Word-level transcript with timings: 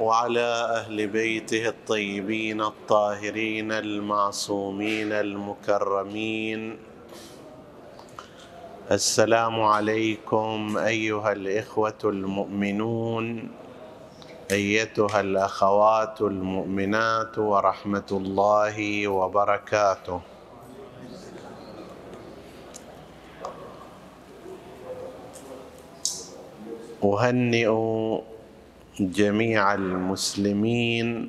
وعلى 0.00 0.50
أهل 0.78 1.06
بيته 1.06 1.68
الطيبين 1.68 2.60
الطاهرين 2.60 3.72
المعصومين 3.72 5.12
المكرمين. 5.12 6.78
السلام 8.90 9.62
عليكم 9.62 10.76
أيها 10.78 11.32
الإخوة 11.32 11.98
المؤمنون 12.04 13.48
أيتها 14.50 15.20
الأخوات 15.20 16.20
المؤمنات 16.20 17.38
ورحمة 17.38 18.10
الله 18.12 19.08
وبركاته. 19.08 20.20
أهنئ 27.04 27.68
جميع 29.00 29.74
المسلمين 29.74 31.28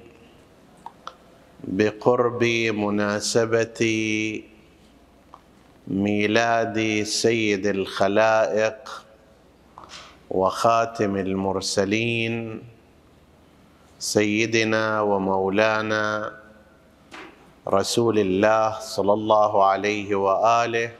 بقرب 1.63 2.43
مناسبة 2.77 3.81
ميلاد 5.87 7.03
سيد 7.03 7.65
الخلائق 7.65 9.05
وخاتم 10.29 11.15
المرسلين 11.17 12.61
سيدنا 13.99 15.01
ومولانا 15.01 16.31
رسول 17.67 18.19
الله 18.19 18.79
صلى 18.79 19.13
الله 19.13 19.65
عليه 19.65 20.15
وآله. 20.15 20.91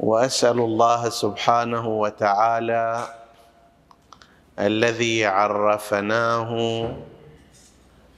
وأسأل 0.00 0.58
الله 0.58 1.08
سبحانه 1.08 1.88
وتعالى 1.88 3.21
الذي 4.58 5.24
عرفناه 5.24 6.50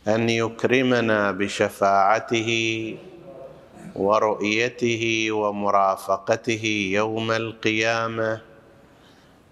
أن 0.09 0.29
يكرمنا 0.29 1.31
بشفاعته 1.31 2.51
ورؤيته 3.95 5.29
ومرافقته 5.33 6.65
يوم 6.93 7.31
القيامة. 7.33 8.41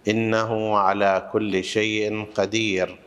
إنه 0.09 0.77
على 0.77 1.29
كل 1.33 1.65
شيء 1.65 2.27
قدير. 2.35 2.99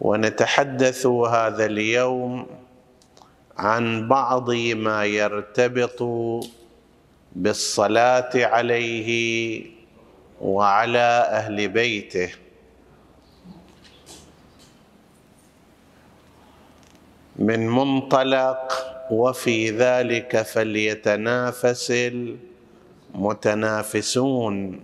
ونتحدث 0.00 1.06
هذا 1.06 1.64
اليوم 1.66 2.46
عن 3.58 4.08
بعض 4.08 4.50
ما 4.50 5.04
يرتبط 5.04 6.02
بالصلاة 7.32 8.30
عليه 8.34 9.77
وعلى 10.40 11.28
أهل 11.30 11.68
بيته. 11.68 12.30
من 17.38 17.68
منطلق 17.68 18.72
وفي 19.10 19.70
ذلك 19.70 20.42
فليتنافس 20.42 21.92
المتنافسون 23.14 24.80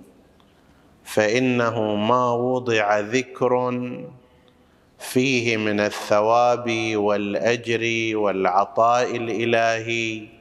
فإنه 1.04 1.94
ما 1.94 2.32
وضع 2.32 2.98
ذكر 3.00 3.80
فيه 4.98 5.56
من 5.56 5.80
الثواب 5.80 6.96
والأجر 6.96 8.16
والعطاء 8.16 9.16
الإلهي. 9.16 10.33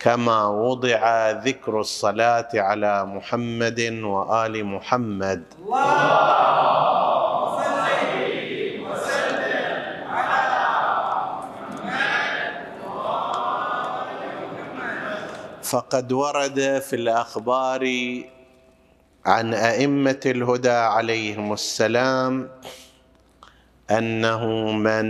كما 0.00 0.46
وضع 0.46 1.30
ذكر 1.30 1.80
الصلاة 1.80 2.48
على 2.54 3.04
محمد 3.04 3.80
وآل 4.02 4.64
محمد. 4.64 5.42
فقد 15.62 16.12
ورد 16.12 16.82
في 16.82 16.96
الأخبار 16.96 17.84
عن 19.26 19.54
أئمة 19.54 20.20
الهدى 20.26 20.70
عليهم 20.70 21.52
السلام 21.52 22.48
أنه 23.90 24.42
من 24.72 25.06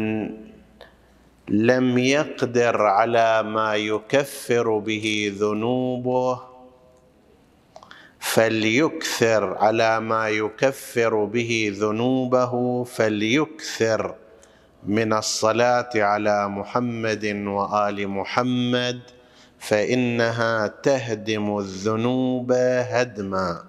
لم 1.51 1.99
يقدر 1.99 2.83
على 2.83 3.43
ما 3.43 3.75
يكفر 3.75 4.79
به 4.79 5.33
ذنوبه 5.39 6.41
فليكثر 8.19 9.57
على 9.59 10.01
ما 10.01 10.29
يكفر 10.29 11.25
به 11.25 11.73
ذنوبه 11.75 12.85
فليكثر 12.85 14.15
من 14.87 15.13
الصلاة 15.13 15.91
على 15.97 16.49
محمد 16.49 17.25
وآل 17.47 18.09
محمد 18.09 19.01
فإنها 19.59 20.67
تهدم 20.67 21.59
الذنوب 21.59 22.53
هدما. 22.53 23.63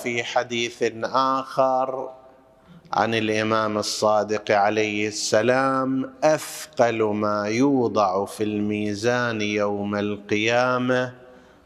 وفي 0.00 0.24
حديث 0.24 0.82
آخر 1.04 2.08
عن 2.92 3.14
الإمام 3.14 3.78
الصادق 3.78 4.50
عليه 4.50 5.08
السلام 5.08 6.12
أثقل 6.24 7.02
ما 7.02 7.44
يوضع 7.48 8.24
في 8.24 8.44
الميزان 8.44 9.42
يوم 9.42 9.94
القيامة 9.96 11.12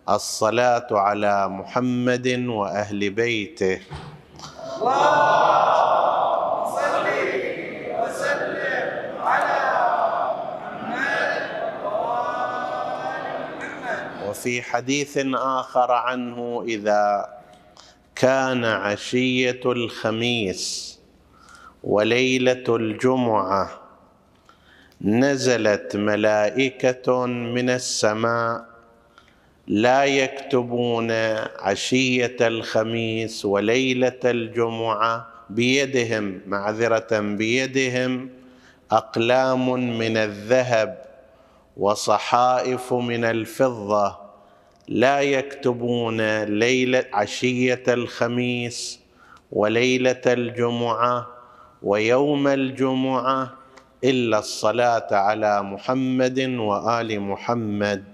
الصلاة 0.09 0.87
على 0.91 1.49
محمد 1.49 2.28
وأهل 2.49 3.11
بيته. 3.11 3.81
وفي 14.28 14.62
حديث 14.62 15.19
آخر 15.34 15.93
عنه 15.93 16.65
إذا 16.69 17.34
كان 18.17 18.65
عشية 18.65 19.61
الخميس 19.67 20.99
وليلة 21.85 22.65
الجمعة 22.69 23.81
نزلت 25.01 25.97
ملائكة 25.97 27.27
من 27.27 27.71
السماء 27.71 28.65
لا 29.67 30.05
يكتبون 30.05 31.11
عشية 31.59 32.37
الخميس 32.41 33.45
وليلة 33.45 34.21
الجمعة 34.25 35.29
بيدهم 35.51 36.41
معذرة 36.47 37.21
بيدهم 37.21 38.31
أقلام 38.91 39.75
من 39.99 40.17
الذهب 40.17 41.05
وصحائف 41.77 42.93
من 42.93 43.25
الفضة. 43.25 44.24
لا 44.89 45.21
يكتبون 45.21 46.43
ليلة 46.43 47.05
عشية 47.13 47.83
الخميس 47.89 49.01
وليلة 49.53 50.21
الجمعة 50.27 51.27
ويوم 51.83 52.49
الجمعة 52.49 53.53
إلا 54.05 54.39
الصلاة 54.39 55.07
على 55.11 55.63
محمد 55.63 56.41
وآل 56.41 57.21
محمد. 57.21 58.05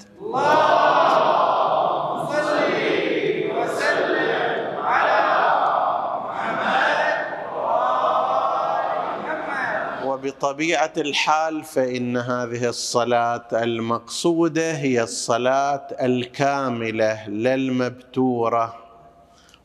وبطبيعه 10.30 10.92
الحال 10.96 11.64
فإن 11.64 12.16
هذه 12.16 12.68
الصلاة 12.68 13.48
المقصودة 13.52 14.72
هي 14.72 15.02
الصلاة 15.02 15.86
الكاملة 16.00 17.28
لا 17.28 17.54
المبتورة 17.54 18.74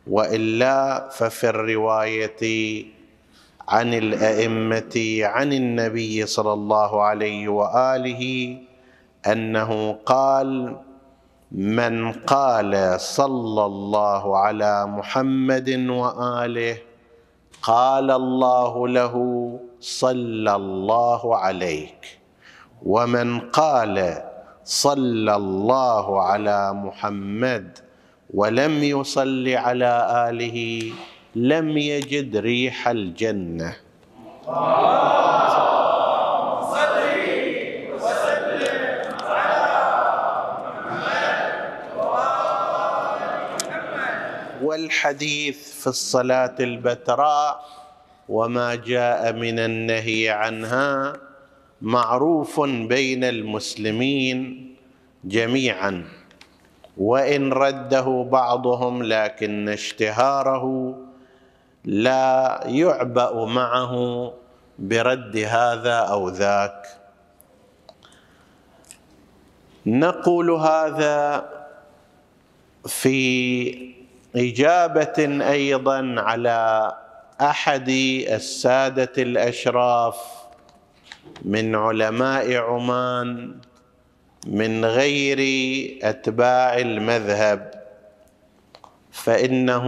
وإلا 0.07 1.09
ففي 1.09 1.50
الرواية 1.50 2.41
عن 3.67 3.94
الأئمة 3.94 5.19
عن 5.21 5.53
النبي 5.53 6.25
صلى 6.25 6.53
الله 6.53 7.03
عليه 7.03 7.47
وآله 7.47 8.57
أنه 9.27 9.94
قال 10.06 10.77
من 11.51 12.11
قال 12.11 13.01
صلى 13.01 13.65
الله 13.65 14.38
على 14.38 14.85
محمد 14.85 15.69
وآله 15.89 16.77
قال 17.61 18.11
الله 18.11 18.88
له 18.88 19.15
صلى 19.85 20.55
الله 20.55 21.37
عليك. 21.37 22.01
ومن 22.85 23.39
قال 23.53 24.23
صلى 24.65 25.35
الله 25.35 26.21
على 26.21 26.73
محمد 26.73 27.77
ولم 28.33 28.83
يصل 28.83 29.45
على 29.49 29.93
آله 30.29 30.57
لم 31.35 31.77
يجد 31.77 32.37
ريح 32.37 32.87
الجنة. 32.87 33.77
والحديث 44.65 45.59
في 45.81 45.87
الصلاة 45.87 46.55
البتراء 46.59 47.84
وما 48.30 48.75
جاء 48.75 49.33
من 49.33 49.60
النهي 49.60 50.30
عنها 50.30 51.13
معروف 51.81 52.60
بين 52.62 53.24
المسلمين 53.24 54.75
جميعا. 55.24 56.06
وإن 56.98 57.54
رده 57.54 58.27
بعضهم 58.31 59.04
لكن 59.04 59.69
اشتهاره 59.69 60.95
لا 61.86 62.62
يعبأ 62.66 63.45
معه 63.45 63.94
برد 64.80 65.38
هذا 65.38 65.95
أو 65.95 66.30
ذاك. 66.30 66.88
نقول 69.86 70.51
هذا 70.51 71.45
في 72.86 73.95
إجابة 74.36 75.48
أيضا 75.51 76.16
على 76.18 76.92
أحد 77.41 77.89
السادة 78.29 79.11
الأشراف 79.17 80.17
من 81.41 81.75
علماء 81.75 82.55
عمان 82.55 83.55
من 84.47 84.85
غير 84.85 85.39
أتباع 86.03 86.77
المذهب 86.77 87.83
فإنه 89.11 89.85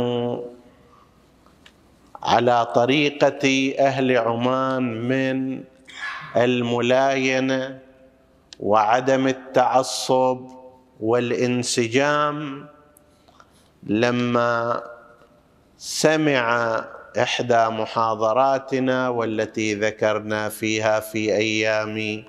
على 2.23 2.65
طريقة 2.65 3.73
أهل 3.79 4.17
عمان 4.17 4.83
من 4.83 5.63
الملاينه 6.35 7.79
وعدم 8.59 9.27
التعصب 9.27 10.47
والانسجام 10.99 12.67
لما 13.83 14.83
سمع 15.77 16.85
إحدى 17.18 17.68
محاضراتنا 17.68 19.10
والتي 19.10 19.74
ذكرنا 19.74 20.50
فيها 20.50 21.00
في 21.00 21.36
أيام 21.36 22.24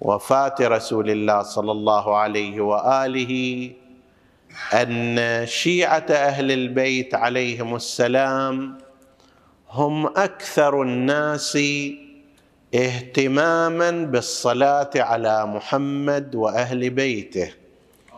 وفاة 0.00 0.54
رسول 0.60 1.10
الله 1.10 1.42
صلى 1.42 1.72
الله 1.72 2.16
عليه 2.16 2.60
وآله 2.60 3.70
أن 4.74 5.18
شيعة 5.46 6.06
أهل 6.10 6.52
البيت 6.52 7.14
عليهم 7.14 7.76
السلام 7.76 8.78
هم 9.70 10.06
أكثر 10.06 10.82
الناس 10.82 11.58
اهتماما 12.74 13.90
بالصلاة 13.90 14.90
على 14.96 15.46
محمد 15.46 16.34
وأهل 16.34 16.90
بيته. 16.90 17.52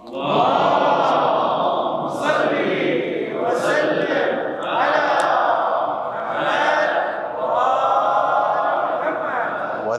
اللهم 0.07 2.09
صل 2.09 2.55
وسلم 3.45 4.65
على 4.65 5.09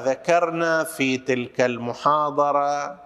محمد 0.10 0.20
وذكرنا 0.20 0.84
في 0.84 1.18
تلك 1.18 1.62
المحاضرة 1.62 3.00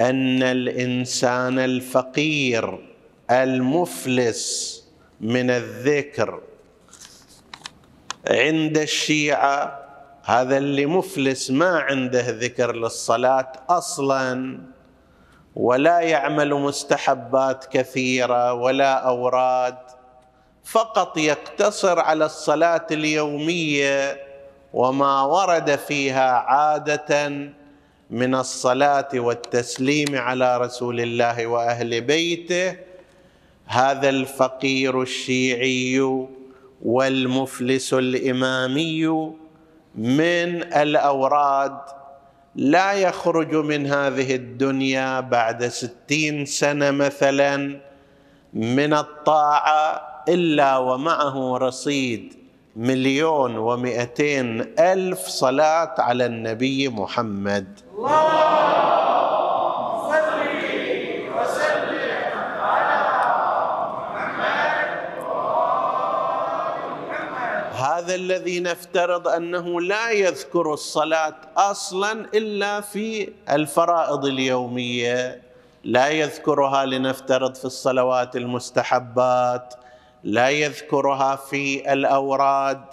أن 0.00 0.42
الإنسان 0.42 1.58
الفقير 1.58 2.78
المفلس 3.30 4.84
من 5.20 5.50
الذكر 5.50 6.40
عند 8.26 8.78
الشيعة 8.78 9.78
هذا 10.24 10.58
اللي 10.58 10.86
مفلس 10.86 11.50
ما 11.50 11.78
عنده 11.78 12.30
ذكر 12.30 12.74
للصلاة 12.74 13.52
أصلا 13.68 14.58
ولا 15.56 16.00
يعمل 16.00 16.54
مستحبات 16.54 17.64
كثيرة 17.64 18.52
ولا 18.52 18.94
أوراد 18.94 19.78
فقط 20.64 21.18
يقتصر 21.18 22.00
على 22.00 22.24
الصلاة 22.24 22.86
اليومية 22.90 24.31
وما 24.72 25.22
ورد 25.22 25.76
فيها 25.76 26.30
عادة 26.30 27.28
من 28.10 28.34
الصلاة 28.34 29.08
والتسليم 29.14 30.16
على 30.16 30.58
رسول 30.58 31.00
الله 31.00 31.46
وأهل 31.46 32.00
بيته 32.00 32.76
هذا 33.66 34.08
الفقير 34.08 35.02
الشيعي 35.02 36.26
والمفلس 36.82 37.94
الإمامي 37.94 39.06
من 39.94 40.62
الأوراد 40.62 41.78
لا 42.56 42.92
يخرج 42.92 43.54
من 43.54 43.86
هذه 43.86 44.34
الدنيا 44.34 45.20
بعد 45.20 45.68
ستين 45.68 46.46
سنة 46.46 46.90
مثلا 46.90 47.80
من 48.54 48.94
الطاعة 48.94 50.02
إلا 50.28 50.78
ومعه 50.78 51.56
رصيد 51.58 52.41
مليون 52.76 53.56
ومئتين 53.56 54.74
ألف 54.78 55.18
صلاة 55.18 55.94
على 55.98 56.26
النبي 56.26 56.88
محمد. 56.88 57.80
الله 57.98 58.42
هذا 68.02 68.14
الذي 68.14 68.60
نفترض 68.60 69.28
أنه 69.28 69.80
لا 69.80 70.10
يذكر 70.10 70.72
الصلاة 70.72 71.34
أصلا 71.56 72.12
إلا 72.34 72.80
في 72.80 73.32
الفرائض 73.50 74.24
اليومية. 74.24 75.42
لا 75.84 76.08
يذكرها 76.08 76.84
لنفترض 76.84 77.54
في 77.54 77.64
الصلوات 77.64 78.36
المستحبات. 78.36 79.74
لا 80.24 80.48
يذكرها 80.48 81.36
في 81.36 81.92
الأوراد 81.92 82.84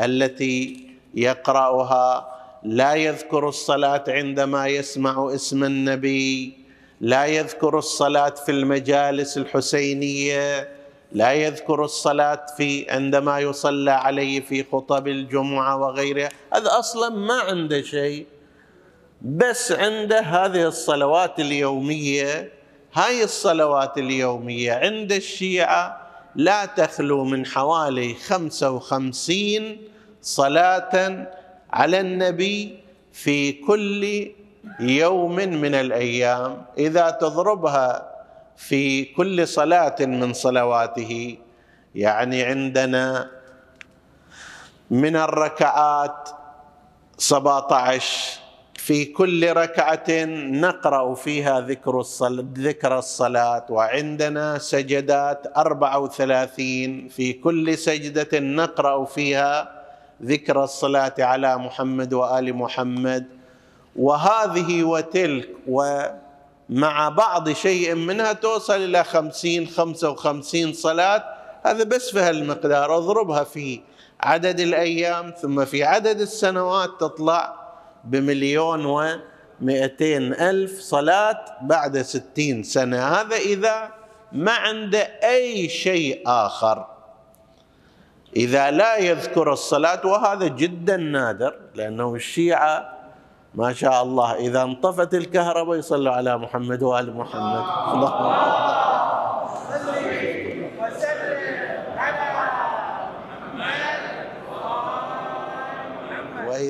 التي 0.00 0.86
يقرأها 1.14 2.36
لا 2.62 2.94
يذكر 2.94 3.48
الصلاة 3.48 4.04
عندما 4.08 4.66
يسمع 4.66 5.30
اسم 5.34 5.64
النبي 5.64 6.60
لا 7.00 7.26
يذكر 7.26 7.78
الصلاة 7.78 8.34
في 8.46 8.52
المجالس 8.52 9.38
الحسينية 9.38 10.68
لا 11.12 11.32
يذكر 11.32 11.84
الصلاة 11.84 12.46
في 12.56 12.90
عندما 12.90 13.38
يصلى 13.40 13.90
عليه 13.90 14.40
في 14.40 14.64
خطب 14.72 15.08
الجمعة 15.08 15.76
وغيرها. 15.76 16.28
هذا 16.54 16.78
أصلا 16.78 17.08
ما 17.08 17.40
عنده 17.40 17.82
شيء 17.82 18.26
بس 19.22 19.72
عنده 19.72 20.20
هذه 20.20 20.68
الصلوات 20.68 21.40
اليومية 21.40 22.52
هاي 22.94 23.24
الصلوات 23.24 23.98
اليومية. 23.98 24.72
عند 24.72 25.12
الشيعة 25.12 25.99
لا 26.34 26.64
تخلو 26.66 27.24
من 27.24 27.46
حوالي 27.46 28.14
خمسة 28.14 28.70
وخمسين 28.70 29.82
صلاة 30.22 31.26
على 31.70 32.00
النبي 32.00 32.78
في 33.12 33.52
كل 33.52 34.30
يوم 34.80 35.36
من 35.36 35.74
الأيام. 35.74 36.62
إذا 36.78 37.10
تضربها 37.10 38.10
في 38.56 39.04
كل 39.04 39.48
صلاة 39.48 39.96
من 40.00 40.32
صلواته 40.32 41.36
يعني 41.94 42.42
عندنا 42.42 43.30
من 44.90 45.16
الركعات 45.16 46.28
17 47.18 48.39
في 48.84 49.04
كل 49.04 49.52
ركعة 49.52 50.24
نقرأ 50.64 51.14
فيها 51.14 51.60
ذكر 51.60 52.00
الصلاة 52.00 52.44
ذكر 52.58 52.98
الصلاة 52.98 53.66
وعندنا 53.70 54.58
سجدات 54.58 55.46
34 55.56 57.08
في 57.08 57.32
كل 57.32 57.78
سجدة 57.78 58.38
نقرأ 58.40 59.04
فيها 59.04 59.82
ذكر 60.22 60.64
الصلاة 60.64 61.14
على 61.18 61.58
محمد 61.58 62.12
وآل 62.12 62.54
محمد. 62.54 63.26
وهذه 63.96 64.84
وتلك 64.84 65.48
و 65.68 66.02
مع 66.68 67.08
بعض 67.08 67.50
شيء 67.50 67.94
منها 67.94 68.32
توصل 68.32 68.76
إلى 68.76 69.04
خمسين 69.04 69.66
خمسة 69.66 70.10
وخمسين 70.10 70.72
صلاة. 70.72 71.24
هذا 71.62 71.84
بس 71.84 72.10
في 72.10 72.20
هالمقدار 72.20 72.96
اضربها 72.96 73.44
في 73.44 73.80
عدد 74.20 74.60
الأيام 74.60 75.30
ثم 75.42 75.64
في 75.64 75.84
عدد 75.84 76.20
السنوات 76.20 76.90
تطلع 77.00 77.59
بمليون 78.04 78.84
مئتين 79.60 80.32
ألف 80.34 80.80
صلاة 80.80 81.44
بعد 81.62 82.02
ستين 82.02 82.62
سنة. 82.62 82.96
هذا 82.96 83.36
إذا 83.36 83.88
ما 84.32 84.52
عنده 84.52 84.98
أي 85.22 85.68
شيء 85.68 86.22
آخر. 86.26 86.86
إذا 88.36 88.70
لا 88.70 88.96
يذكر 88.96 89.52
الصلاة 89.52 90.06
وهذا 90.06 90.46
جدا 90.46 90.96
نادر 90.96 91.54
لأنه 91.74 92.14
الشيعة 92.14 92.98
ما 93.54 93.72
شاء 93.72 94.02
الله 94.02 94.34
إذا 94.34 94.62
انطفت 94.62 95.14
الكهرباء 95.14 95.78
يصلوا 95.78 96.12
على 96.12 96.38
محمد 96.38 96.82
وآل 96.82 97.16
محمد. 97.16 97.64
الله. 97.94 98.69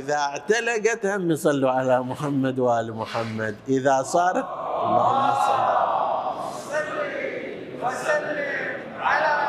وإذا 0.01 0.15
اعتلقت 0.15 1.07
هم 1.07 1.31
يصلوا 1.31 1.71
على 1.71 2.01
محمد 2.03 2.59
وآل 2.59 2.95
محمد. 2.95 3.57
إذا 3.69 4.03
صارت 4.03 4.47
اللهم 4.85 5.31
صل 5.49 5.69
وسلم 7.85 8.81
على 9.01 9.41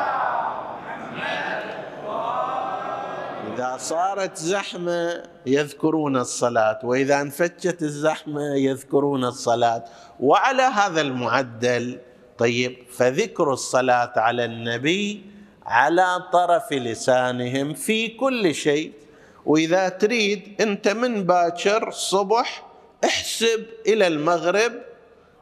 إذا 3.54 3.76
صارت 3.76 4.36
زحمة 4.36 5.22
يذكرون 5.46 6.16
الصلاة. 6.16 6.78
وإذا 6.84 7.20
انفتشت 7.20 7.82
الزحمة 7.82 8.54
يذكرون 8.54 9.24
الصلاة. 9.24 9.84
وعلى 10.20 10.62
هذا 10.62 11.00
المعدل 11.00 12.00
طيب 12.38 12.76
فذكر 12.96 13.52
الصلاة 13.52 14.12
على 14.16 14.44
النبي 14.44 15.26
على 15.66 16.22
طرف 16.32 16.72
لسانهم 16.72 17.74
في 17.74 18.08
كل 18.08 18.54
شيء. 18.54 19.01
وإذا 19.46 19.88
تريد 19.88 20.60
أنت 20.60 20.88
من 20.88 21.24
باكر 21.24 21.88
الصبح 21.88 22.66
احسب 23.04 23.66
إلى 23.86 24.06
المغرب. 24.06 24.72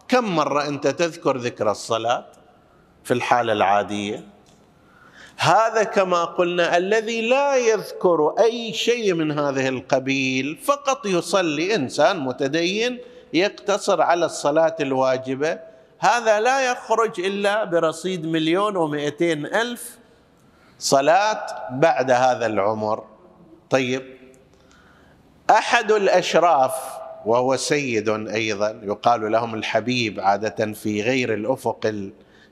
كم 0.09 0.25
مرة 0.37 0.69
أنت 0.69 0.87
تذكر 0.87 1.37
ذكر 1.37 1.71
الصلاة 1.71 2.27
في 3.05 3.15
الحالة 3.15 3.53
العادية؟ 3.53 4.25
هذا 5.37 5.83
كما 5.83 6.25
قلنا 6.25 6.77
الذي 6.77 7.29
لا 7.29 7.57
يذكر 7.57 8.35
أي 8.39 8.73
شيء 8.73 9.15
من 9.15 9.39
هذه 9.39 9.69
القبيل 9.69 10.59
فقط 10.65 11.07
يصلي 11.07 11.75
إنسان 11.75 12.21
متدين 12.21 12.99
يقتصر 13.33 14.03
على 14.03 14.27
الصلاة 14.27 14.77
الواجبة. 14.81 15.59
هذا 15.99 16.41
لا 16.41 16.71
يخرج 16.71 17.21
إلا 17.21 17.65
برصيد 17.65 18.27
مليون 18.27 18.77
ومئتين 18.77 19.47
ألف 19.47 19.99
صلاة 20.79 21.47
بعد 21.71 22.11
هذا 22.11 22.47
العمر. 22.47 23.05
طيب. 23.71 24.03
أحد 25.51 25.93
الأشراف 25.93 27.01
وهو 27.27 27.57
سيد 27.57 28.09
أيضا 28.29 28.81
يقال 28.83 29.33
لهم 29.33 29.55
الحبيب 29.55 30.21
عادة 30.21 30.73
في 30.73 31.03
غير 31.03 31.35
الأفق 31.35 31.93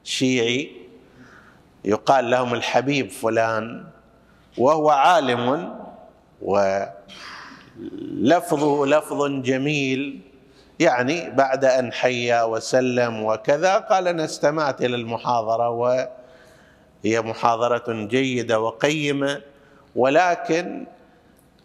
الشيعي 0.04 0.70
يقال 1.84 2.30
لهم 2.30 2.54
الحبيب 2.54 3.10
فلان 3.10 3.84
وهو 4.58 4.90
عالم 4.90 5.74
ولفظه 6.42 6.96
لفظ 8.86 9.26
جميل 9.42 10.20
يعني 10.80 11.30
بعد 11.30 11.64
أن 11.64 11.92
حيا 11.92 12.42
وسلم 12.42 13.22
وكذا 13.22 13.78
قال 13.78 14.08
أنا 14.08 14.24
استمعت 14.24 14.82
إلى 14.82 14.96
المحاضرة 14.96 15.68
وهي 15.70 16.08
محاضرة 17.22 18.06
جيدة 18.06 18.60
وقيمة 18.60 19.40
ولكن 19.96 20.86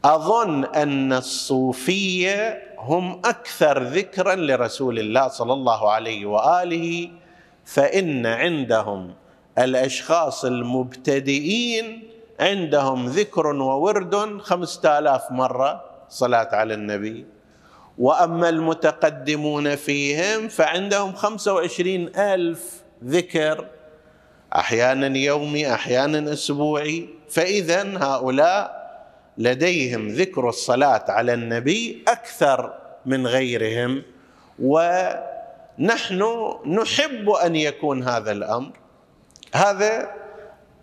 أظن 0.06 0.66
أن 0.66 1.14
الصوفية 1.14 2.64
هم 2.78 3.22
أكثر 3.26 3.84
ذكرا 3.84 4.36
لرسول 4.36 5.00
الله 5.00 5.28
صلى 5.28 5.54
الله 5.54 5.92
عليه 5.92 6.26
وآله 6.26 7.10
فإن 7.66 8.26
عندهم 8.26 9.14
الأشخاص 9.58 10.46
المبتدئين 10.46 12.04
عندهم 12.40 13.06
ذكر 13.06 13.48
وورد 13.48 14.42
خمسة 14.42 15.00
آلاف 15.00 15.32
مرة 15.32 15.84
صلاة 16.10 16.50
على 16.56 16.74
النبي. 16.74 17.26
وأما 17.98 18.50
المتقدمون 18.50 19.76
فيهم 19.76 20.48
فعندهم 20.48 21.14
خمسة 21.14 21.54
وعشرين 21.54 22.16
ألف 22.16 22.84
ذكر 23.06 23.66
أحيانا 24.56 25.18
يومي 25.18 25.74
أحيانا 25.74 26.34
أسبوعي. 26.34 27.10
فإذا 27.30 27.98
هؤلاء 27.98 28.83
لديهم 29.38 30.08
ذكر 30.08 30.50
الصلاة 30.50 31.06
على 31.08 31.34
النبي 31.34 32.04
أكثر 32.08 32.74
من 33.06 33.28
غيرهم 33.28 34.04
ونحن 34.60 36.24
نحب 36.66 37.30
أن 37.30 37.56
يكون 37.56 38.04
هذا 38.04 38.32
الأمر. 38.32 38.72
هذا 39.54 40.12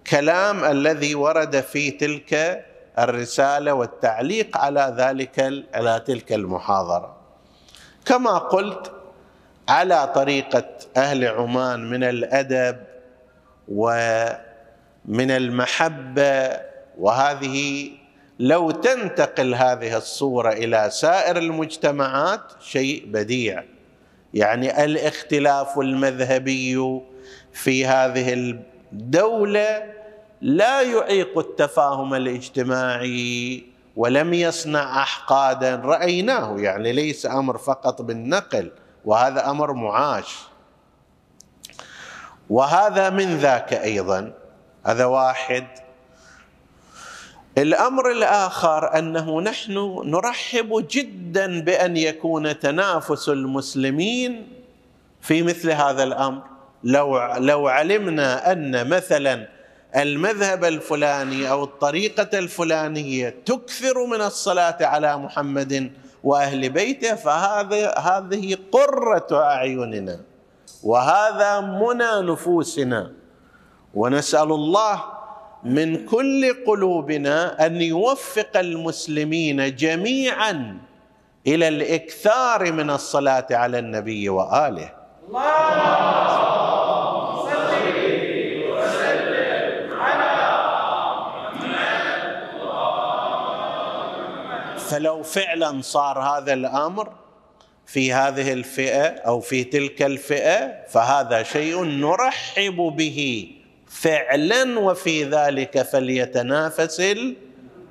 كلام 0.06 0.64
الذي 0.64 1.14
ورد 1.14 1.60
في 1.60 1.90
تلك 1.90 2.64
الرسالة 2.98 3.72
والتعليق 3.72 4.56
على 4.58 4.94
ذلك 4.98 5.64
على 5.74 6.02
تلك 6.06 6.32
المحاضرة. 6.32 7.16
كما 8.04 8.38
قلت 8.38 8.92
على 9.68 10.12
طريقة 10.14 10.68
أهل 10.96 11.24
عمان 11.24 11.90
من 11.90 12.04
الأدب 12.04 12.76
ومن 13.68 15.30
المحبة 15.30 16.60
وهذه 16.98 17.90
لو 18.40 18.70
تنتقل 18.70 19.54
هذه 19.54 19.96
الصورة 19.96 20.52
إلى 20.52 20.90
سائر 20.90 21.36
المجتمعات 21.36 22.40
شيء 22.60 23.06
بديع. 23.06 23.64
يعني 24.34 24.84
الاختلاف 24.84 25.78
المذهبي 25.78 27.00
في 27.52 27.86
هذه 27.86 28.32
الدولة 28.92 29.82
لا 30.40 30.82
يعيق 30.82 31.38
التفاهم 31.38 32.14
الاجتماعي 32.14 33.64
ولم 33.96 34.34
يصنع 34.34 35.02
احقادا. 35.02 35.76
رأيناه 35.76 36.56
يعني 36.58 36.92
ليس 36.92 37.26
أمر 37.26 37.58
فقط 37.58 38.02
بالنقل 38.02 38.72
وهذا 39.04 39.50
أمر 39.50 39.72
معاش. 39.72 40.38
وهذا 42.50 43.10
من 43.10 43.36
ذاك 43.36 43.72
أيضا. 43.72 44.32
هذا 44.86 45.04
واحد. 45.04 45.89
الأمر 47.58 48.10
الآخر 48.10 48.98
أنه 48.98 49.40
نحن 49.40 50.02
نرحب 50.04 50.86
جدا 50.90 51.60
بأن 51.60 51.96
يكون 51.96 52.58
تنافس 52.58 53.28
المسلمين 53.28 54.48
في 55.20 55.42
مثل 55.42 55.70
هذا 55.70 56.02
الأمر. 56.02 56.42
لو 56.84 57.18
لو 57.36 57.68
علمنا 57.68 58.52
أن 58.52 58.88
مثلا 58.88 59.48
المذهب 59.96 60.64
الفلاني 60.64 61.50
أو 61.50 61.64
الطريقة 61.64 62.38
الفلانية 62.38 63.28
تكثر 63.46 64.06
من 64.06 64.20
الصلاة 64.20 64.76
على 64.80 65.16
محمد 65.16 65.92
وأهل 66.24 66.70
بيته 66.70 67.14
فهذا 67.14 67.98
هذه 67.98 68.56
قرة 68.72 69.26
أعيننا 69.32 70.20
وهذا 70.82 71.60
منى 71.60 72.32
نفوسنا. 72.32 73.12
ونسأل 73.94 74.52
الله 74.52 75.02
من 75.64 76.06
كل 76.06 76.64
قلوبنا 76.66 77.66
أن 77.66 77.82
يوفق 77.82 78.56
المسلمين 78.56 79.76
جميعا 79.76 80.78
إلى 81.46 81.68
الإكثار 81.68 82.72
من 82.72 82.90
الصلاة 82.90 83.46
على 83.50 83.78
النبي 83.78 84.28
وآله. 84.28 84.92
فلو 94.90 95.22
فعلا 95.22 95.80
صار 95.82 96.18
هذا 96.18 96.52
الأمر 96.52 97.12
في 97.86 98.12
هذه 98.12 98.52
الفئة 98.52 99.06
أو 99.06 99.40
في 99.40 99.64
تلك 99.64 100.02
الفئة 100.02 100.86
فهذا 100.88 101.42
شيء 101.42 101.84
نرحب 101.84 102.76
به. 102.76 103.50
فعلا 103.90 104.78
وفي 104.78 105.24
ذلك 105.24 105.82
فليتنافس 105.82 107.02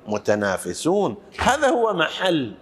المتنافسون. 0.06 1.16
هذا 1.38 1.68
هو 1.68 1.92
محل 1.92 2.54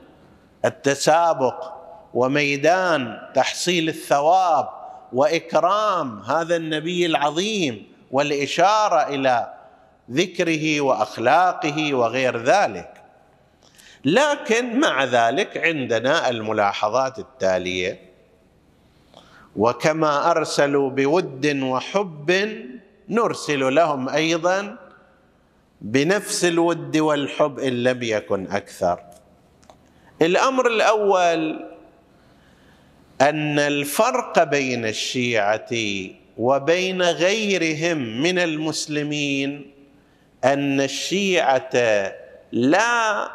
التسابق 0.64 1.72
وميدان 2.14 3.18
تحصيل 3.34 3.88
الثواب 3.88 4.68
وإكرام 5.12 6.20
هذا 6.20 6.56
النبي 6.56 7.06
العظيم 7.06 7.86
والإشارة 8.10 9.08
إلى 9.08 9.54
ذكره 10.10 10.80
وأخلاقه 10.80 11.94
وغير 11.94 12.42
ذلك. 12.42 12.94
لكن 14.04 14.80
مع 14.80 15.04
ذلك 15.04 15.56
عندنا 15.56 16.28
الملاحظات 16.30 17.18
التالية. 17.18 18.08
وكما 19.56 20.30
أرسلوا 20.30 20.90
بود 20.90 21.46
وحب 21.62 22.30
نرسل 23.08 23.74
لهم 23.74 24.08
أيضا 24.08 24.76
بنفس 25.80 26.44
الود 26.44 26.96
والحب 26.96 27.58
إن 27.58 27.82
لم 27.82 28.02
يكن 28.02 28.46
أكثر. 28.46 29.00
الأمر 30.22 30.66
الأول 30.66 31.66
أن 33.20 33.58
الفرق 33.58 34.42
بين 34.42 34.84
الشيعة 34.86 35.70
وبين 36.38 37.02
غيرهم 37.02 38.22
من 38.22 38.38
المسلمين 38.38 39.70
أن 40.44 40.80
الشيعة 40.80 41.70
لا 42.52 43.30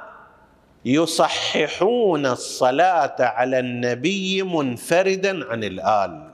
يصححون 0.85 2.25
الصلاة 2.25 3.15
على 3.19 3.59
النبي 3.59 4.43
منفردا 4.43 5.51
عن 5.51 5.63
الآل. 5.63 6.31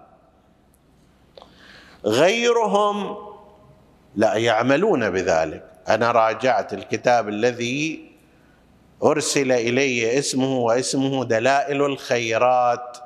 غيرهم 2.05 3.29
لا 4.16 4.34
يعملون 4.34 5.10
بذلك. 5.10 5.63
أنا 5.89 6.12
راجعت 6.12 6.74
الكتاب 6.74 7.30
الذي 7.30 8.10
أرسل 9.04 9.51
إلي 9.51 10.20
اسمه 10.20 10.58
واسمه 10.58 11.25
دلائل 11.25 11.82
الخيرات. 11.82 12.98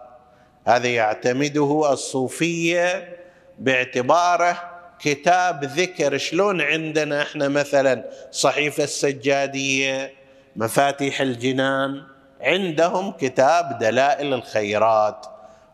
هذا 0.66 0.88
يعتمده 0.88 1.94
الصوفية 1.94 3.18
باعتباره 3.60 4.62
كتاب 5.00 5.64
ذكر 5.64 6.18
شلون 6.18 6.62
عندنا 6.62 7.22
إحنا 7.22 7.48
مثلا 7.48 8.06
صحيفة 8.32 8.84
السجادية 8.84 10.14
مفاتيح 10.56 11.22
الجنان 11.22 12.02
عندهم 12.42 13.12
كتاب 13.12 13.78
دلائل 13.80 14.34
الخيرات. 14.34 15.26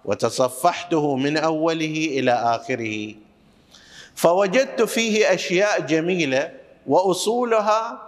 وتصفحته 0.05 1.15
من 1.15 1.37
أوله 1.37 2.07
إلى 2.11 2.31
آخره. 2.31 3.15
فوجدت 4.19 4.81
فيه 4.81 5.33
أشياء 5.33 5.79
جميلة 5.79 6.51
وأصولها 6.87 8.01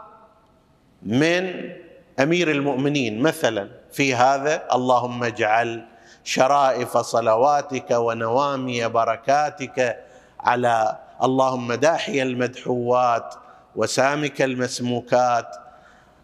من 1.03 1.71
أمير 2.19 2.51
المؤمنين. 2.51 3.21
مثلا 3.21 3.69
في 3.91 4.15
هذا 4.15 4.63
اللهم 4.73 5.23
اجعل 5.23 5.85
شرائف 6.23 6.97
صلواتك 6.97 7.91
ونوامي 7.91 8.87
بركاتك 8.87 9.99
على 10.39 10.97
اللهم 11.23 11.73
داحي 11.73 12.21
المدحوات 12.21 13.35
وسامك 13.75 14.41
المسموكات. 14.41 15.55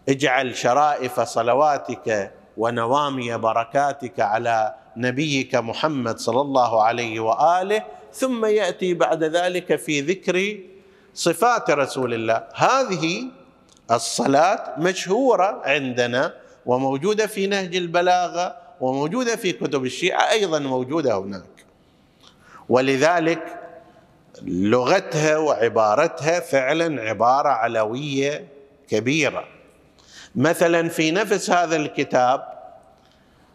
اجعل 0.09 0.55
شرائف 0.55 1.19
صلواتك 1.19 2.31
ونوامي 2.57 3.37
بركاتك 3.37 4.19
على 4.19 4.75
نبيك 4.97 5.55
محمد 5.55 6.17
صلى 6.19 6.41
الله 6.41 6.83
عليه 6.83 7.19
وآله 7.19 7.96
ثم 8.19 8.45
يأتي 8.45 8.93
بعد 8.93 9.23
ذلك 9.23 9.75
في 9.75 10.01
ذكر 10.01 10.57
صفات 11.13 11.69
رسول 11.69 12.13
الله. 12.13 12.43
هذه 12.55 13.23
الصلاة 13.91 14.73
مشهورة 14.77 15.61
عندنا 15.65 16.33
وموجودة 16.65 17.27
في 17.27 17.47
نهج 17.47 17.75
البلاغة 17.75 18.55
وموجودة 18.81 19.35
في 19.35 19.51
كتب 19.51 19.85
الشيعة 19.85 20.31
أيضا 20.31 20.59
موجودة 20.59 21.17
هناك. 21.17 21.65
ولذلك 22.69 23.59
لغتها 24.43 25.37
وعبارتها 25.37 26.39
فعلا 26.39 27.01
عبارة 27.01 27.49
علوية 27.49 28.47
كبيرة. 28.89 29.47
مثلا 30.35 30.89
في 30.89 31.11
نفس 31.11 31.49
هذا 31.49 31.75
الكتاب 31.75 32.57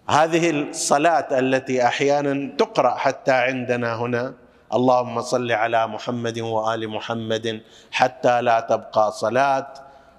هذه 0.09 0.50
الصلاة 0.50 1.38
التي 1.38 1.85
أحيانا 1.85 2.57
تقرأ 2.59 2.95
حتى 2.95 3.33
عندنا 3.33 3.95
هنا 3.95 4.35
اللهم 4.74 5.22
صل 5.22 5.52
على 5.52 5.86
محمد 5.86 6.38
وآل 6.40 6.88
محمد 6.88 7.60
حتى 7.90 8.42
لا 8.42 8.60
تبقى 8.60 9.12
صلاة 9.12 9.74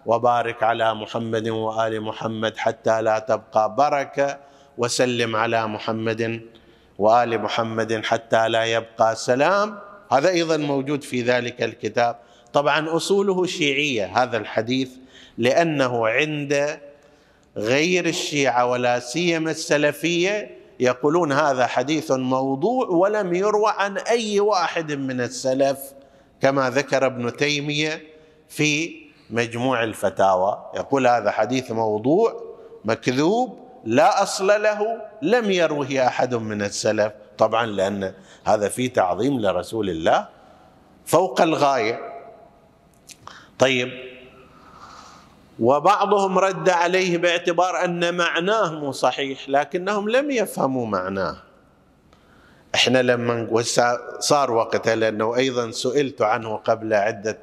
وبارك 0.05 0.63
على 0.63 0.93
محمد 0.93 1.49
وآل 1.49 2.01
محمد 2.01 2.57
حتى 2.57 3.01
لا 3.01 3.19
تبقى 3.19 3.75
بركة 3.75 4.37
وسلم 4.77 5.35
على 5.35 5.67
محمد 5.67 6.41
وآل 6.99 7.41
محمد 7.41 8.05
حتى 8.05 8.49
لا 8.49 8.63
يبقى 8.65 9.15
سلام. 9.15 9.79
هذا 10.11 10.29
أيضا 10.29 10.57
موجود 10.57 11.03
في 11.03 11.21
ذلك 11.21 11.61
الكتاب. 11.63 12.15
طبعا 12.53 12.95
أصوله 12.95 13.45
شيعية 13.45 14.23
هذا 14.23 14.37
الحديث 14.37 14.89
لأنه 15.37 16.07
عند 16.07 16.79
غير 17.57 18.05
الشيعة 18.05 18.65
ولا 18.65 18.99
سيما 18.99 19.51
السلفية 19.51 20.62
يقولون 20.79 21.31
هذا 21.31 21.67
حديث 21.67 22.11
موضوع 22.11 22.87
ولم 22.87 23.33
يروى 23.33 23.73
عن 23.77 23.97
أي 23.97 24.39
واحد 24.39 24.91
من 24.91 25.21
السلف 25.21 25.79
كما 26.41 26.69
ذكر 26.69 27.05
ابن 27.05 27.35
تيمية 27.35 28.01
في 28.49 29.03
مجموع 29.29 29.83
الفتاوى. 29.83 30.65
يقول 30.75 31.07
هذا 31.07 31.31
حديث 31.31 31.71
موضوع 31.71 32.43
مكذوب 32.85 33.59
لا 33.85 34.23
أصل 34.23 34.47
له 34.47 35.01
لم 35.21 35.51
يروه 35.51 36.07
أحد 36.07 36.35
من 36.35 36.61
السلف. 36.61 37.13
طبعا 37.37 37.65
لأن 37.65 38.13
هذا 38.45 38.69
في 38.69 38.87
تعظيم 38.87 39.39
لرسول 39.39 39.89
الله 39.89 40.27
فوق 41.05 41.41
الغاية. 41.41 41.99
طيب 43.59 44.12
وبعضهم 45.59 46.39
رد 46.39 46.69
عليه 46.69 47.17
باعتبار 47.17 47.85
أن 47.85 48.17
معناه 48.17 48.71
مو 48.71 48.91
صحيح 48.91 49.49
لكنهم 49.49 50.09
لم 50.09 50.31
يفهموا 50.31 50.85
معناه. 50.85 51.37
إحنا 52.75 53.01
لما 53.01 53.63
صار 54.19 54.51
وقتها 54.51 54.95
لأنه 54.95 55.35
أيضا 55.35 55.71
سئلت 55.71 56.21
عنه 56.21 56.55
قبل 56.55 56.93
عدة 56.93 57.37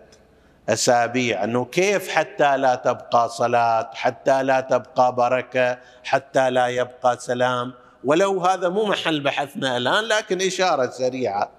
أسابيع 0.68 1.44
أنه 1.44 1.64
كيف 1.64 2.08
حتى 2.08 2.56
لا 2.56 2.74
تبقى 2.74 3.28
صلاة 3.28 3.90
حتى 3.94 4.42
لا 4.42 4.60
تبقى 4.60 5.14
بركة 5.14 5.78
حتى 6.04 6.50
لا 6.50 6.66
يبقى 6.66 7.16
سلام؟ 7.20 7.72
ولو 8.04 8.40
هذا 8.40 8.68
مو 8.68 8.86
محل 8.86 9.20
بحثنا 9.20 9.76
الآن 9.76 10.04
لكن 10.04 10.40
إشارة 10.40 10.90
سريعة. 10.90 11.50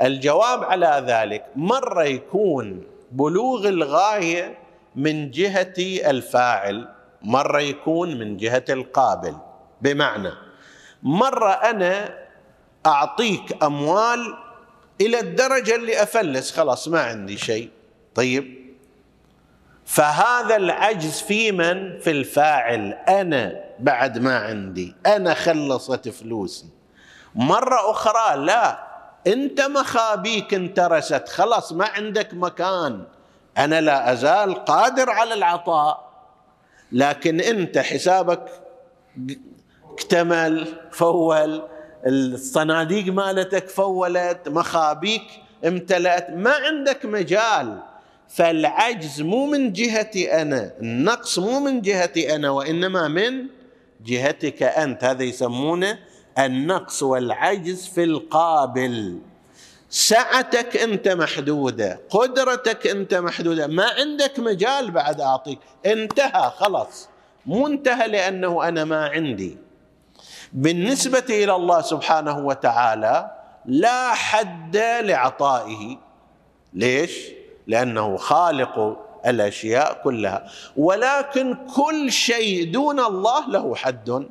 الجواب 0.00 0.64
على 0.64 1.04
ذلك 1.06 1.44
مرة 1.56 2.04
يكون 2.04 2.82
بلوغ 3.12 3.68
الغاية 3.68 4.65
من 4.96 5.30
جهة 5.30 5.74
الفاعل 6.10 6.88
مره 7.22 7.60
يكون 7.60 8.18
من 8.18 8.36
جهة 8.36 8.64
القابل. 8.68 9.36
بمعنى 9.82 10.30
مره 11.02 11.50
أنا 11.50 12.18
أعطيك 12.86 13.64
أموال 13.64 14.36
إلى 15.00 15.20
الدرجة 15.20 15.74
اللي 15.74 16.02
أفلس 16.02 16.52
خلاص 16.52 16.88
ما 16.88 17.00
عندي 17.00 17.36
شيء. 17.36 17.70
طيب 18.14 18.66
فهذا 19.84 20.56
العجز 20.56 21.20
في 21.20 21.52
من؟ 21.52 21.98
في 21.98 22.10
الفاعل. 22.10 22.92
أنا 23.08 23.64
بعد 23.78 24.18
ما 24.18 24.38
عندي. 24.38 24.94
أنا 25.06 25.34
خلصت 25.34 26.08
فلوسي. 26.08 26.66
مرة 27.34 27.90
أخرى 27.90 28.36
لا. 28.36 28.86
أنت 29.26 29.60
مخابيك 29.60 30.54
انترست. 30.54 31.28
خلاص 31.28 31.72
ما 31.72 31.86
عندك 31.86 32.34
مكان. 32.34 33.04
أنا 33.58 33.80
لا 33.80 34.12
أزال 34.12 34.54
قادر 34.64 35.10
على 35.10 35.34
العطاء 35.34 36.06
لكن 36.92 37.40
أنت 37.40 37.78
حسابك 37.78 38.48
اكتمل 39.92 40.66
فول 40.92 41.62
الصناديق 42.06 43.12
مالتك 43.12 43.68
فولت 43.68 44.48
مخابيك 44.48 45.22
امتلأت 45.66 46.30
ما 46.30 46.52
عندك 46.52 47.04
مجال. 47.04 47.82
فالعجز 48.28 49.22
مو 49.22 49.46
من 49.46 49.72
جهتي 49.72 50.42
أنا 50.42 50.72
النقص 50.80 51.38
مو 51.38 51.60
من 51.60 51.80
جهتي 51.80 52.34
أنا 52.34 52.50
وإنما 52.50 53.08
من 53.08 53.46
جهتك 54.04 54.62
أنت. 54.62 55.04
هذا 55.04 55.22
يسمونه 55.22 55.98
النقص 56.38 57.02
والعجز 57.02 57.86
في 57.86 58.04
القابل. 58.04 59.18
سعتك 59.90 60.76
انت 60.76 61.08
محدودة 61.08 62.00
قدرتك 62.10 62.86
انت 62.86 63.14
محدودة 63.14 63.66
ما 63.66 63.86
عندك 63.98 64.38
مجال 64.38 64.90
بعد 64.90 65.20
أعطيك. 65.20 65.58
انتهى 65.86 66.50
خلاص. 66.56 67.08
مو 67.46 67.66
انتهى 67.66 68.08
لأنه 68.08 68.68
أنا 68.68 68.84
ما 68.84 69.06
عندي. 69.06 69.58
بالنسبة 70.52 71.24
إلى 71.30 71.54
الله 71.54 71.80
سبحانه 71.80 72.38
وتعالى 72.38 73.30
لا 73.66 74.14
حد 74.14 74.76
لعطائه. 74.76 75.98
ليش؟ 76.74 77.28
لأنه 77.66 78.16
خالق 78.16 79.06
الأشياء 79.26 80.00
كلها. 80.04 80.50
ولكن 80.76 81.56
كل 81.76 82.12
شيء 82.12 82.72
دون 82.72 83.00
الله 83.00 83.48
له 83.50 83.74
حد. 83.74 84.26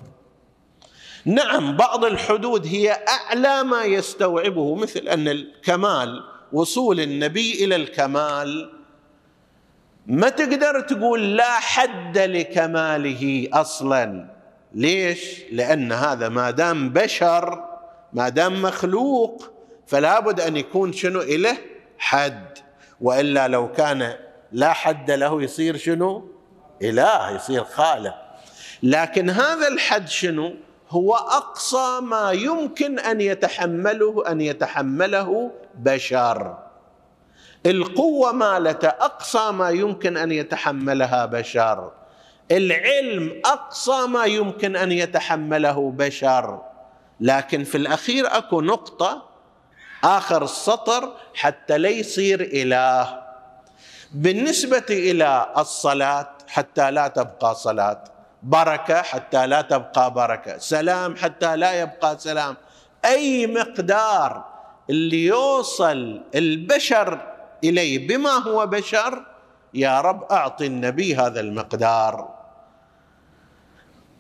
نعم 1.26 1.78
بعض 1.78 2.06
الحدود 2.06 2.68
هي 2.68 2.92
أعلى 3.08 3.64
ما 3.64 3.84
يستوعبه 3.84 4.76
مثل 4.76 5.00
أن 5.00 5.28
الكمال 5.28 6.24
وصول 6.54 7.00
النبي 7.00 7.66
إلى 7.66 7.76
الكمال 7.76 8.72
ما 10.08 10.30
تقدر 10.30 10.82
تقول 10.82 11.38
لا 11.38 11.52
حد 11.52 12.18
لكماله 12.18 13.48
أصلا. 13.54 14.28
ليش؟ 14.74 15.42
لأن 15.52 15.92
هذا 15.92 16.30
ما 16.30 16.52
دام 16.52 16.90
بشر 16.90 17.64
ما 18.14 18.30
دام 18.30 18.62
مخلوق 18.62 19.52
فلا 19.88 20.20
بد 20.20 20.40
أن 20.40 20.58
يكون 20.58 20.94
شنو 20.94 21.22
إله؟ 21.22 21.58
حد. 21.98 22.58
وإلا 23.02 23.48
لو 23.48 23.72
كان 23.72 24.14
لا 24.52 24.74
حد 24.74 25.12
له 25.12 25.42
يصير 25.42 25.78
شنو؟ 25.78 26.30
إله 26.82 27.32
يصير 27.36 27.64
خالق. 27.64 28.16
لكن 28.84 29.30
هذا 29.30 29.68
الحد 29.68 30.08
شنو؟ 30.08 30.56
هو 30.90 31.16
أقصى 31.16 32.00
ما 32.02 32.32
يمكن 32.32 33.00
أن 33.00 33.22
يتحمله 33.22 34.24
أن 34.28 34.42
يتحمله 34.42 35.52
بشر. 35.76 36.58
القوة 37.66 38.32
مالته 38.32 38.88
أقصى 38.88 39.52
ما 39.52 39.70
يمكن 39.70 40.18
أن 40.18 40.32
يتحملها 40.32 41.26
بشر. 41.26 41.92
العلم 42.52 43.42
أقصى 43.46 44.08
ما 44.08 44.26
يمكن 44.26 44.76
أن 44.76 44.92
يتحمله 44.92 45.92
بشر. 45.92 46.62
لكن 47.20 47.64
في 47.64 47.78
الأخير 47.78 48.38
أكو 48.38 48.62
نقطة 48.62 49.24
آخر 50.04 50.44
السطر 50.44 51.14
حتى 51.34 51.78
لا 51.78 51.90
يصير 51.90 52.42
إله. 52.42 53.22
بالنسبة 54.12 54.86
إلى 54.90 55.54
الصلاة 55.58 56.28
حتى 56.48 56.92
لا 56.92 57.08
تبقى 57.08 57.56
صلاة. 57.56 58.04
بركة 58.46 59.02
حتى 59.02 59.48
لا 59.48 59.62
تبقى 59.62 60.14
بركة. 60.14 60.58
سلام 60.58 61.16
حتى 61.16 61.56
لا 61.56 61.82
يبقى 61.82 62.18
سلام. 62.20 62.56
أي 63.06 63.48
مقدار 63.48 64.46
اللي 64.90 65.26
يوصل 65.26 66.22
البشر 66.36 67.20
إليه 67.64 68.08
بما 68.08 68.30
هو 68.30 68.68
بشر 68.68 69.26
يا 69.74 70.02
رب 70.02 70.24
أعطي 70.24 70.66
النبي 70.66 71.16
هذا 71.16 71.40
المقدار. 71.40 72.36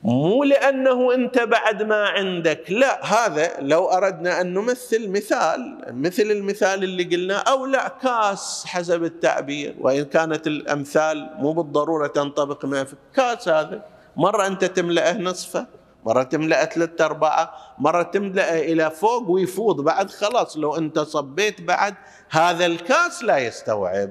مو 0.04 0.44
لأنه 0.44 1.14
أنت 1.14 1.40
بعد 1.40 1.84
ما 1.84 2.06
عندك 2.10 2.72
لا 2.72 3.06
هذا 3.06 3.52
لو 3.60 3.88
أردنا 3.88 4.42
أن 4.42 4.54
نمثل 4.54 5.10
مثال 5.10 5.78
مثل 5.90 6.24
المثال 6.24 6.84
اللي 6.84 7.04
قلنا 7.04 7.38
أو 7.38 7.66
لا 7.66 7.88
كاس 7.88 8.64
حسب 8.68 9.04
التعبير 9.04 9.76
وإن 9.80 10.06
كانت 10.06 10.48
الأمثال 10.48 11.30
مو 11.38 11.54
بالضرورة 11.54 12.08
تنطبق 12.08 12.66
ما 12.66 12.84
في 12.84 12.96
كاس 13.16 13.50
هذا. 13.50 13.95
مرة 14.18 14.48
أنت 14.48 14.66
تملأه 14.66 15.18
نصفه 15.18 15.68
مرة 16.06 16.24
تملأ 16.24 16.66
ثلاثة 16.66 17.06
أربعة 17.06 17.54
مرة 17.78 18.04
تملأ 18.04 18.60
إلى 18.60 18.92
فوق 18.92 19.30
ويفوض 19.30 19.82
بعد 19.82 20.10
خلاص 20.10 20.58
لو 20.58 20.76
أنت 20.76 21.00
صبيت 21.00 21.62
بعد 21.62 21.96
هذا 22.30 22.66
الكاس 22.66 23.24
لا 23.24 23.38
يستوعب. 23.38 24.10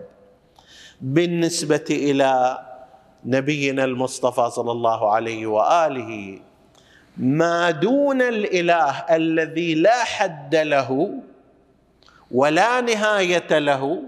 بالنسبة 1.01 1.85
إلى 1.91 2.59
نبينا 3.25 3.85
المصطفى 3.85 4.51
صلى 4.51 4.73
الله 4.73 5.13
عليه 5.13 5.47
وآله 5.47 6.41
ما 7.17 7.71
دون 7.71 8.23
الإله 8.23 8.91
الذي 8.91 9.75
لا 9.75 10.05
حد 10.05 10.55
له 10.57 11.11
ولا 12.31 12.81
نهاية 12.81 13.59
له 13.59 14.03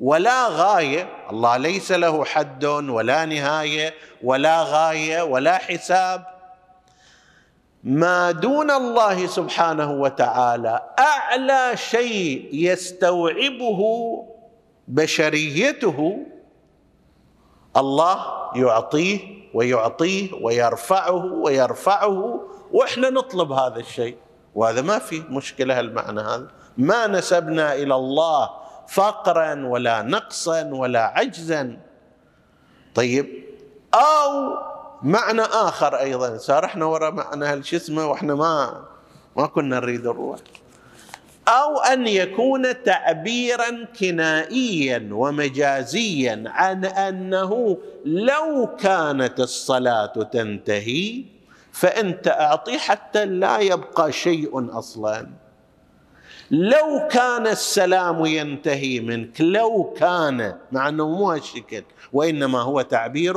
ولا 0.00 0.48
غاية 0.48 1.08
الله 1.30 1.56
ليس 1.56 1.92
له 1.92 2.24
حد 2.24 2.64
ولا 2.64 3.24
نهاية 3.24 3.94
ولا 4.22 4.62
غاية 4.62 5.22
ولا 5.22 5.58
حساب. 5.58 6.26
ما 7.84 8.30
دون 8.30 8.70
الله 8.70 9.26
سبحانه 9.26 9.92
وتعالى 9.92 10.82
أعلى 10.98 11.72
شيء 11.76 12.48
يستوعبه 12.52 13.80
بشريته 14.88 16.18
الله 17.76 18.18
يعطيه 18.56 19.18
ويعطيه 19.54 20.32
ويرفعه 20.42 21.24
ويرفعه. 21.24 22.40
وإحنا 22.72 23.10
نطلب 23.10 23.52
هذا 23.52 23.80
الشيء. 23.80 24.16
وهذا 24.54 24.82
ما 24.82 24.98
في 24.98 25.22
مشكلة 25.30 25.80
المعنى 25.80 26.20
هذا. 26.20 26.48
ما 26.76 27.06
نسبنا 27.06 27.74
إلى 27.74 27.94
الله 27.94 28.63
فقرا 28.88 29.66
ولا 29.66 30.02
نقصا 30.02 30.62
ولا 30.72 31.00
عجزا. 31.00 31.76
طيب 32.94 33.44
أو 33.94 34.56
معنى 35.02 35.42
آخر 35.42 36.00
أيضا 36.00 36.36
صار 36.36 36.64
إحنا 36.64 36.84
وراء 36.84 37.12
معنى 37.12 37.62
شو 37.62 37.76
اسمه 37.76 38.06
وإحنا 38.06 38.34
ما 38.34 38.84
ما 39.36 39.46
كنا 39.46 39.80
نريد 39.80 40.04
نروح 40.06 40.38
أو 41.48 41.78
أن 41.78 42.06
يكون 42.06 42.82
تعبيرا 42.82 43.84
كنائيا 44.00 45.08
ومجازيا 45.12 46.44
عن 46.46 46.84
أنه 46.84 47.78
لو 48.04 48.68
كانت 48.80 49.40
الصلاة 49.40 50.12
تنتهي 50.32 51.24
فأنت 51.72 52.28
أعطي 52.28 52.78
حتى 52.78 53.24
لا 53.24 53.58
يبقى 53.58 54.12
شيء 54.12 54.78
أصلا. 54.78 55.26
لو 56.54 57.08
كان 57.10 57.46
السلام 57.46 58.26
ينتهي 58.26 59.00
منك 59.00 59.40
لو 59.40 59.94
كان 59.96 60.56
مع 60.72 60.88
أنه 60.88 61.08
مو 61.08 61.30
هالشكل 61.30 61.82
وإنما 62.12 62.62
هو 62.62 62.82
تعبير 62.82 63.34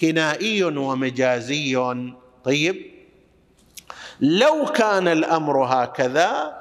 كنائي 0.00 0.64
ومجازي. 0.64 1.94
طيب 2.44 2.76
لو 4.20 4.64
كان 4.64 5.08
الأمر 5.08 5.64
هكذا 5.64 6.58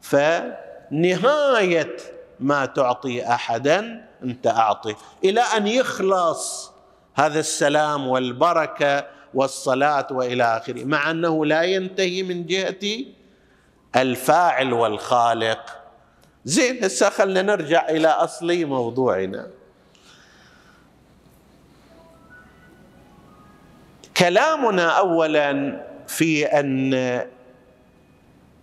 فنهاية 0.00 1.96
ما 2.40 2.66
تعطي 2.66 3.26
أحدا 3.26 4.08
أنت 4.24 4.46
أعطي. 4.46 4.94
إلى 5.24 5.40
أن 5.40 5.66
يخلص 5.66 6.72
هذا 7.14 7.40
السلام 7.40 8.08
والبركة 8.08 9.06
والصلاة 9.34 10.06
وإلى 10.10 10.44
آخره 10.44 10.84
مع 10.84 11.10
أنه 11.10 11.46
لا 11.46 11.62
ينتهي 11.62 12.22
من 12.22 12.46
جهة 12.46 13.04
الفاعل 13.96 14.72
والخالق. 14.72 15.78
زين 16.44 16.84
هسه 16.84 17.10
خلنا 17.10 17.42
نرجع 17.42 17.88
إلى 17.88 18.08
أصل 18.08 18.64
موضوعنا. 18.66 19.46
كلامنا 24.16 24.98
اولا 24.98 25.82
في 26.06 26.44
أن 26.46 27.20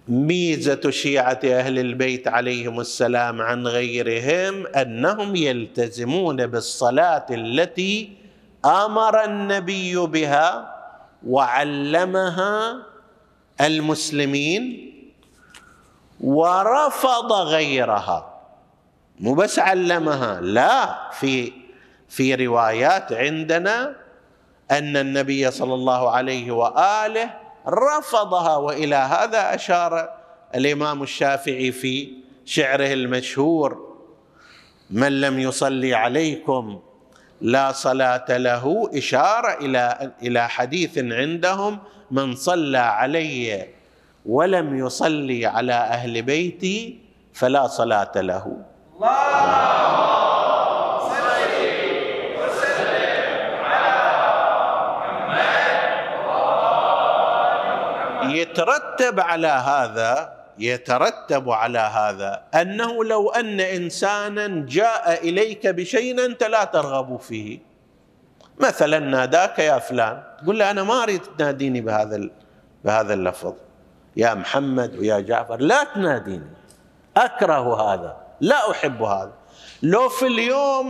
ميزة 0.08 0.89
شيعة 0.89 1.39
أهل 1.44 1.80
البيت 1.80 2.28
عليهم 2.28 2.80
السلام 2.80 3.42
عن 3.42 3.68
غيرهم 3.68 4.68
أنهم 4.68 5.36
يلتزمون 5.36 6.48
بالصلاة 6.48 7.26
التي 7.32 8.13
آمر 8.65 9.24
النبي 9.24 9.96
بها 9.96 10.76
وعلمها 11.28 12.78
المسلمين 13.62 14.88
ورفض 16.20 17.32
غيرها. 17.32 18.40
مو 19.20 19.34
بس 19.34 19.60
علمها 19.60 20.42
لا 20.42 20.98
في 21.12 21.54
في 22.10 22.36
روايات 22.36 23.14
عندنا 23.14 23.96
أن 24.72 24.98
النبي 24.98 25.52
صلى 25.52 25.74
الله 25.74 26.12
عليه 26.12 26.52
وآله 26.52 27.30
رفضها 27.68 28.56
وإلى 28.56 28.96
هذا 28.96 29.56
أشار 29.56 30.10
الإمام 30.56 31.04
الشافعي 31.04 31.72
في 31.72 32.14
شعره 32.46 32.94
المشهور 32.94 33.90
من 34.90 35.22
لم 35.22 35.40
يصلي 35.40 35.94
عليكم 35.94 36.80
لا 37.42 37.72
صلاة 37.72 38.38
له. 38.38 38.90
إشارة 38.94 39.54
إلى 39.62 40.12
إلى 40.24 40.50
حديث 40.50 40.98
عندهم 40.98 41.80
من 42.12 42.36
صلى 42.36 42.78
علي 42.78 43.68
ولم 44.26 44.78
يصلي 44.78 45.46
على 45.46 45.74
أهل 45.74 46.22
بيتي 46.22 47.00
فلا 47.34 47.68
صلاة 47.68 48.12
له. 48.16 48.58
الله 48.96 49.40
يترتب 58.30 59.20
على 59.20 59.48
هذا 59.48 60.40
يترتب 60.60 61.50
على 61.50 61.80
هذا 61.80 62.42
أنه 62.56 63.04
لو 63.04 63.30
أن 63.30 63.60
إنسانا 63.60 64.66
جاء 64.68 65.30
إليك 65.30 65.68
بشيء 65.68 66.26
أنت 66.26 66.44
لا 66.44 66.64
ترغب 66.64 67.20
فيه. 67.20 67.60
مثلا 68.60 69.00
ناداك 69.00 69.60
يا 69.60 69.80
فلان 69.80 70.24
تقول 70.44 70.60
له 70.60 70.72
أنا 70.72 70.84
ما 70.84 71.04
أريد 71.04 71.22
تناديني 71.38 71.82
بهذا 71.82 72.30
بهذا 72.86 73.14
اللفظ. 73.14 73.54
يا 74.20 74.34
محمد 74.34 74.96
ويا 75.00 75.20
جعفر 75.20 75.58
لا 75.62 75.84
تناديني. 75.84 76.52
أكره 77.18 77.82
هذا 77.82 78.18
لا 78.42 78.72
أحب 78.72 79.02
هذا. 79.02 79.34
لو 79.84 80.10
في 80.10 80.28
اليوم 80.28 80.86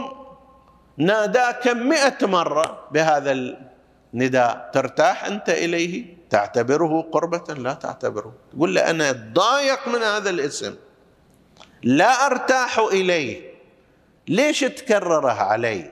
ناداك 0.97 1.67
مئة 1.67 2.25
مرة 2.27 2.87
بهذا 2.91 3.31
النداء 4.13 4.69
ترتاح 4.73 5.25
أنت 5.25 5.49
إليه؟ 5.49 6.17
تعتبره 6.29 7.01
قربة؟ 7.01 7.53
لا 7.53 7.73
تعتبره. 7.73 8.33
تقول 8.51 8.75
له 8.75 8.89
أنا 8.89 9.11
ضايق 9.33 9.87
من 9.87 10.01
هذا 10.01 10.29
الاسم. 10.29 10.75
لا 11.83 12.25
أرتاح 12.25 12.79
إليه. 12.79 13.49
ليش 14.27 14.59
تكرره 14.59 15.31
علي؟ 15.31 15.91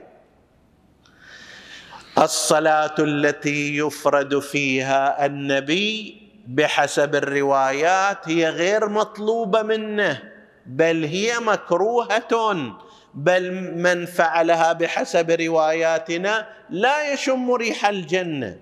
الصلاة 2.18 2.94
التي 2.98 3.76
يفرد 3.76 4.38
فيها 4.38 5.26
النبي 5.26 6.27
بحسب 6.48 7.14
الروايات 7.14 8.28
هي 8.28 8.48
غير 8.48 8.88
مطلوبة 8.88 9.62
منه 9.62 10.22
بل 10.66 11.04
هي 11.04 11.38
مكروهة 11.38 12.74
بل 13.14 13.52
من 13.76 14.06
فعلها 14.06 14.72
بحسب 14.72 15.30
رواياتنا 15.30 16.48
لا 16.70 17.12
يشم 17.12 17.52
ريح 17.52 17.86
الجنة. 17.86 18.56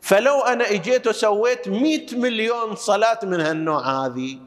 فلو 0.00 0.40
أنا 0.40 0.70
إجيت 0.70 1.06
وسويت 1.06 1.68
مئة 1.68 2.16
مليون 2.16 2.74
صلاة 2.74 3.18
من 3.22 3.40
هالنوع 3.40 4.06
هذه 4.06 4.38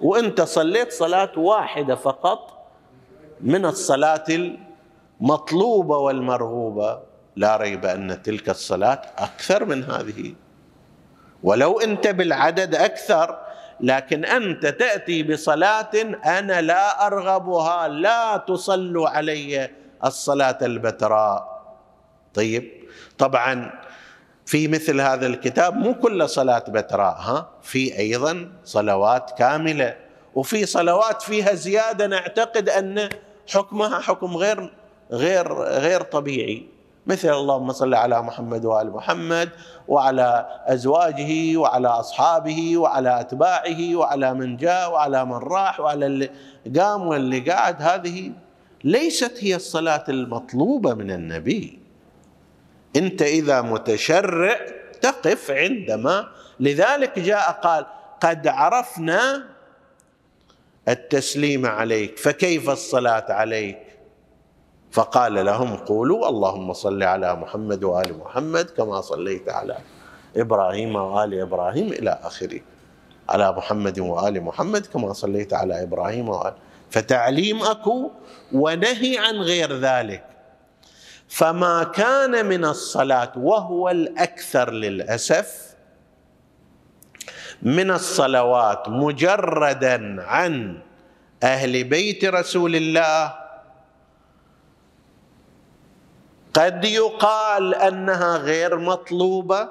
وأنت 0.00 0.40
صليت 0.40 0.92
صلاة 0.92 1.38
واحدة 1.38 1.94
فقط 1.94 2.68
من 3.40 3.64
الصلاة 3.64 4.24
المطلوبة 5.20 5.98
والمرغوبة 5.98 7.00
لا 7.36 7.56
ريب 7.56 7.84
أن 7.86 8.22
تلك 8.22 8.48
الصلاة 8.48 9.02
أكثر 9.18 9.64
من 9.64 9.84
هذه. 9.84 10.34
ولو 11.44 11.80
أنت 11.80 12.06
بالعدد 12.06 12.74
أكثر 12.74 13.38
لكن 13.80 14.24
أنت 14.24 14.66
تأتي 14.66 15.22
بصلاة 15.22 15.90
أنا 16.26 16.60
لا 16.60 17.06
أرغبها 17.06 17.88
لا 17.88 18.36
تصلوا 18.36 19.08
علي 19.08 19.70
الصلاة 20.04 20.58
البتراء. 20.62 21.54
طيب 22.34 22.72
طبعا 23.18 23.70
في 24.46 24.68
مثل 24.68 25.00
هذا 25.00 25.26
الكتاب 25.26 25.76
مو 25.76 25.94
كل 25.94 26.28
صلاة 26.28 26.64
بتراء 26.68 27.16
ها؟ 27.20 27.48
في 27.62 27.98
أيضا 27.98 28.52
صلوات 28.64 29.30
كاملة 29.38 29.96
وفي 30.34 30.66
صلوات 30.66 31.22
فيها 31.22 31.54
زيادة 31.54 32.06
نعتقد 32.06 32.68
أن 32.68 33.08
حكمها 33.52 34.00
حكم 34.00 34.36
غير 34.36 34.72
غير 35.12 35.52
غير 35.62 36.00
طبيعي. 36.00 36.73
مثل 37.06 37.28
اللهم 37.28 37.72
صل 37.72 37.94
على 37.94 38.22
محمد 38.22 38.64
وآل 38.64 38.90
محمد 38.90 39.48
وعلى 39.88 40.46
أزواجه 40.66 41.56
وعلى 41.56 41.88
أصحابه 41.88 42.76
وعلى 42.76 43.20
أتباعه 43.20 43.94
وعلى 43.94 44.34
من 44.34 44.56
جاء 44.56 44.90
وعلى 44.90 45.24
من 45.24 45.36
راح 45.36 45.80
وعلى 45.80 46.06
اللي 46.06 46.30
قام 46.78 47.06
واللي 47.06 47.40
قعد. 47.50 47.82
هذه 47.82 48.32
ليست 48.84 49.44
هي 49.44 49.54
الصلاة 49.56 50.04
المطلوبة 50.08 50.94
من 50.94 51.10
النبي. 51.10 51.78
أنت 52.96 53.22
إذا 53.22 53.62
متشرع 53.62 54.56
تقف 55.02 55.50
عندما 55.50 56.28
لذلك 56.60 57.18
جاء 57.18 57.50
قال 57.50 57.86
قد 58.20 58.46
عرفنا 58.46 59.44
التسليم 60.88 61.66
عليك 61.66 62.18
فكيف 62.18 62.70
الصلاة 62.70 63.32
عليك؟ 63.32 63.93
فقال 64.94 65.44
لهم 65.44 65.76
قولوا 65.76 66.28
اللهم 66.28 66.72
صل 66.72 67.02
على 67.02 67.34
محمد 67.34 67.84
وآل 67.84 68.18
محمد 68.18 68.70
كما 68.70 69.00
صليت 69.00 69.48
على 69.48 69.76
إبراهيم 70.36 70.96
وآل 70.96 71.40
إبراهيم 71.40 71.92
إلى 71.92 72.18
آخره. 72.22 72.60
على 73.28 73.52
محمد 73.52 73.98
وآل 73.98 74.42
محمد 74.42 74.86
كما 74.86 75.12
صليت 75.12 75.54
على 75.54 75.82
إبراهيم 75.82 76.28
وآل. 76.28 76.54
فتعليم 76.90 77.62
اكو 77.62 78.10
ونهي 78.52 79.18
عن 79.18 79.34
غير 79.34 79.72
ذلك. 79.72 80.24
فما 81.28 81.84
كان 81.84 82.46
من 82.46 82.64
الصلاة 82.64 83.32
وهو 83.36 83.90
الأكثر 83.90 84.70
للأسف 84.70 85.74
من 87.62 87.90
الصلوات 87.90 88.88
مجردا 88.88 90.22
عن 90.22 90.78
أهل 91.42 91.84
بيت 91.84 92.24
رسول 92.24 92.76
الله 92.76 93.43
قد 96.54 96.84
يقال 96.84 97.74
أنها 97.74 98.36
غير 98.36 98.78
مطلوبة 98.78 99.68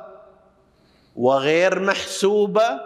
وغير 1.16 1.80
محسوبة 1.80 2.82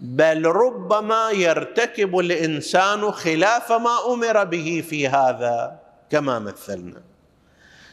بل 0.00 0.46
ربما 0.46 1.30
يرتكب 1.30 2.18
الإنسان 2.18 3.10
خلاف 3.10 3.72
ما 3.72 3.96
أمر 4.12 4.44
به 4.44 4.84
في 4.88 5.08
هذا 5.08 5.78
كما 6.10 6.38
مثلنا. 6.38 7.02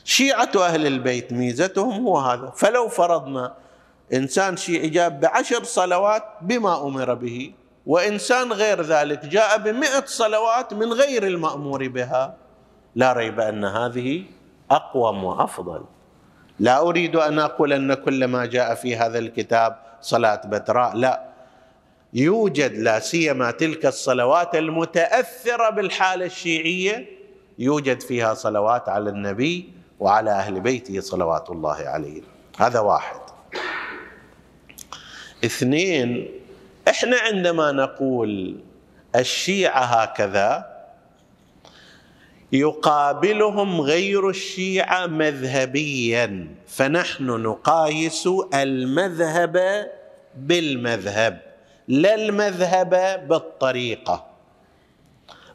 شيعة 0.04 0.52
أهل 0.56 0.88
البيت 0.88 1.34
ميزتهم 1.34 2.06
هو 2.08 2.18
هذا. 2.18 2.54
فلو 2.56 2.88
فرضنا 2.88 3.54
إنسان 4.14 4.58
شيعي 4.58 4.90
جاب 4.90 5.20
بعشر 5.20 5.64
صلوات 5.64 6.24
بما 6.42 6.88
أمر 6.88 7.14
به 7.14 7.54
وإنسان 7.86 8.54
غير 8.54 8.82
ذلك 8.82 9.26
جاء 9.26 9.58
بمئة 9.58 10.06
صلوات 10.06 10.74
من 10.74 10.94
غير 10.94 11.28
المأمور 11.28 11.88
بها 11.88 12.38
لا 12.96 13.14
ريب 13.14 13.40
أن 13.40 13.66
هذه 13.66 14.24
أقوم 14.72 15.24
وأفضل. 15.24 15.84
لا 16.60 16.80
أريد 16.82 17.16
أن 17.16 17.40
أقول 17.40 17.74
أن 17.74 17.94
كل 17.94 18.26
ما 18.26 18.46
جاء 18.46 18.76
في 18.76 18.96
هذا 18.96 19.20
الكتاب 19.20 19.78
صلاة 20.02 20.42
بتراء 20.46 20.96
لا. 20.96 21.24
يوجد 22.14 22.74
لا 22.74 23.00
سيما 23.00 23.52
تلك 23.52 23.86
الصلوات 23.86 24.56
المتأثرة 24.56 25.70
بالحالة 25.70 26.26
الشيعية 26.26 27.06
يوجد 27.60 28.02
فيها 28.02 28.34
صلوات 28.34 28.90
على 28.90 29.10
النبي 29.10 29.70
وعلى 30.00 30.32
أهل 30.32 30.60
بيته 30.60 31.00
صلوات 31.00 31.50
الله 31.50 31.78
عليهم 31.78 32.24
هذا 32.60 32.80
واحد. 32.80 33.20
اثنين 35.46 36.30
إحنا 36.88 37.18
عندما 37.18 37.72
نقول 37.72 38.60
الشيعة 39.16 39.80
هكذا 39.84 40.75
يقابلهم 42.52 43.82
غير 43.82 44.30
الشيعة 44.30 45.08
مذهبيا 45.08 46.48
فنحن 46.68 47.26
نقايس 47.26 48.30
المذهب 48.54 49.88
بالمذهب 50.38 51.42
لا 51.88 52.16
المذهب 52.16 52.90
بالطريقة. 53.28 54.26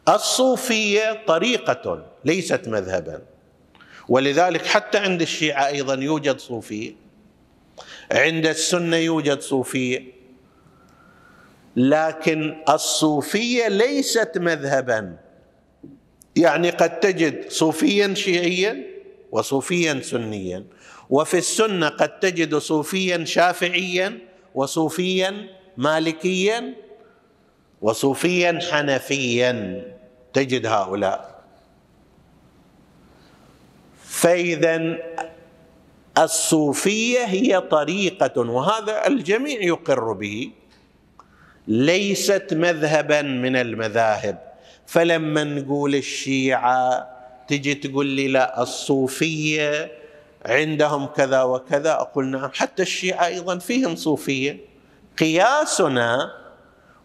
الصوفية 0.09 1.23
طريقة 1.27 2.07
ليست 2.25 2.69
مذهبا 2.69 3.23
ولذلك 4.09 4.67
حتى 4.67 4.99
عند 4.99 5.23
الشيعة 5.23 5.67
أيضا 5.67 5.95
يوجد 5.95 6.39
صوفيه 6.39 6.93
عند 8.13 8.47
السنة 8.47 8.97
يوجد 8.97 9.41
صوفيه 9.41 10.05
لكن 11.77 12.57
الصوفية 12.69 13.69
ليست 13.69 14.39
مذهبا. 14.39 15.17
يعني 16.41 16.71
قد 16.71 17.01
تجد 17.01 17.51
صوفيا 17.51 18.15
شيعيا 18.15 18.85
وصوفيا 19.33 20.01
سنيا 20.01 20.65
وفي 21.11 21.39
السنة 21.39 21.89
قد 21.89 22.19
تجد 22.21 22.55
صوفيا 22.57 23.25
شافعيا 23.25 24.19
وصوفيا 24.55 25.49
مالكيا 25.77 26.75
وصوفيا 27.83 28.59
حنفيا 28.71 29.85
تجد 30.33 30.67
هؤلاء. 30.67 31.41
فاذا 34.05 34.99
الصوفية 36.19 37.25
هي 37.25 37.61
طريقة 37.61 38.41
وهذا 38.41 39.07
الجميع 39.07 39.63
يقر 39.63 40.13
به 40.13 40.51
ليست 41.69 42.49
مذهبا 42.53 43.23
من 43.23 43.57
المذاهب. 43.57 44.50
فلما 44.91 45.45
نقول 45.45 45.95
الشيعة 45.95 47.09
تجي 47.49 47.75
تقول 47.75 48.07
لي 48.07 48.29
لا 48.29 48.63
الصوفية 48.63 49.93
عندهم 50.47 51.07
كذا 51.07 51.43
وكذا 51.43 51.93
أقول 51.93 52.27
نعم 52.27 52.51
حتى 52.55 52.83
الشيعة 52.83 53.27
أيضا 53.27 53.59
فيهم 53.59 53.97
صوفية. 53.97 54.59
قياسنا 55.19 56.33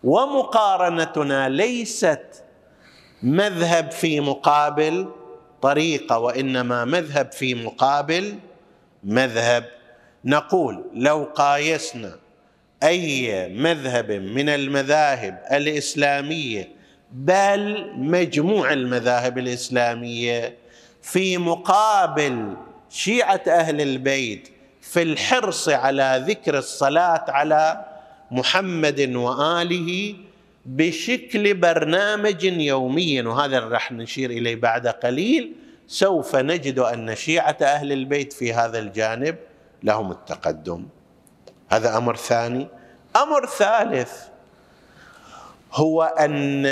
ومقارنتنا 0.03 1.49
ليست 1.49 2.43
مذهب 3.23 3.91
في 3.91 4.19
مقابل 4.19 5.07
طريقة 5.61 6.19
وإنما 6.19 6.85
مذهب 6.85 7.31
في 7.31 7.55
مقابل 7.55 8.35
مذهب. 9.03 9.65
نقول 10.25 10.83
لو 10.93 11.23
قايسنا 11.35 12.15
أي 12.83 13.49
مذهب 13.49 14.11
من 14.11 14.49
المذاهب 14.49 15.43
الإسلامية 15.51 16.75
بل 17.15 17.91
مجموع 17.97 18.73
المذاهب 18.73 19.37
الإسلامية 19.37 20.57
في 21.01 21.37
مقابل 21.37 22.57
شيعة 22.89 23.41
أهل 23.47 23.81
البيت 23.81 24.49
في 24.81 25.01
الحرص 25.01 25.69
على 25.69 26.23
ذكر 26.27 26.57
الصلاة 26.57 27.25
على 27.27 27.85
محمد 28.31 29.15
وآله 29.15 30.15
بشكل 30.65 31.53
برنامج 31.53 32.43
يومي 32.43 33.21
وهذا 33.21 33.59
راح 33.59 33.91
نشير 33.91 34.29
إليه 34.29 34.55
بعد 34.55 34.87
قليل. 34.87 35.55
سوف 35.87 36.35
نجد 36.35 36.79
أن 36.79 37.15
شيعة 37.15 37.57
أهل 37.61 37.91
البيت 37.91 38.33
في 38.33 38.53
هذا 38.53 38.79
الجانب 38.79 39.35
لهم 39.83 40.11
التقدم. 40.11 40.85
هذا 41.69 41.97
أمر 41.97 42.15
ثاني. 42.15 42.67
أمر 43.15 43.45
ثالث 43.45 44.34
هو 45.75 46.03
أن 46.03 46.65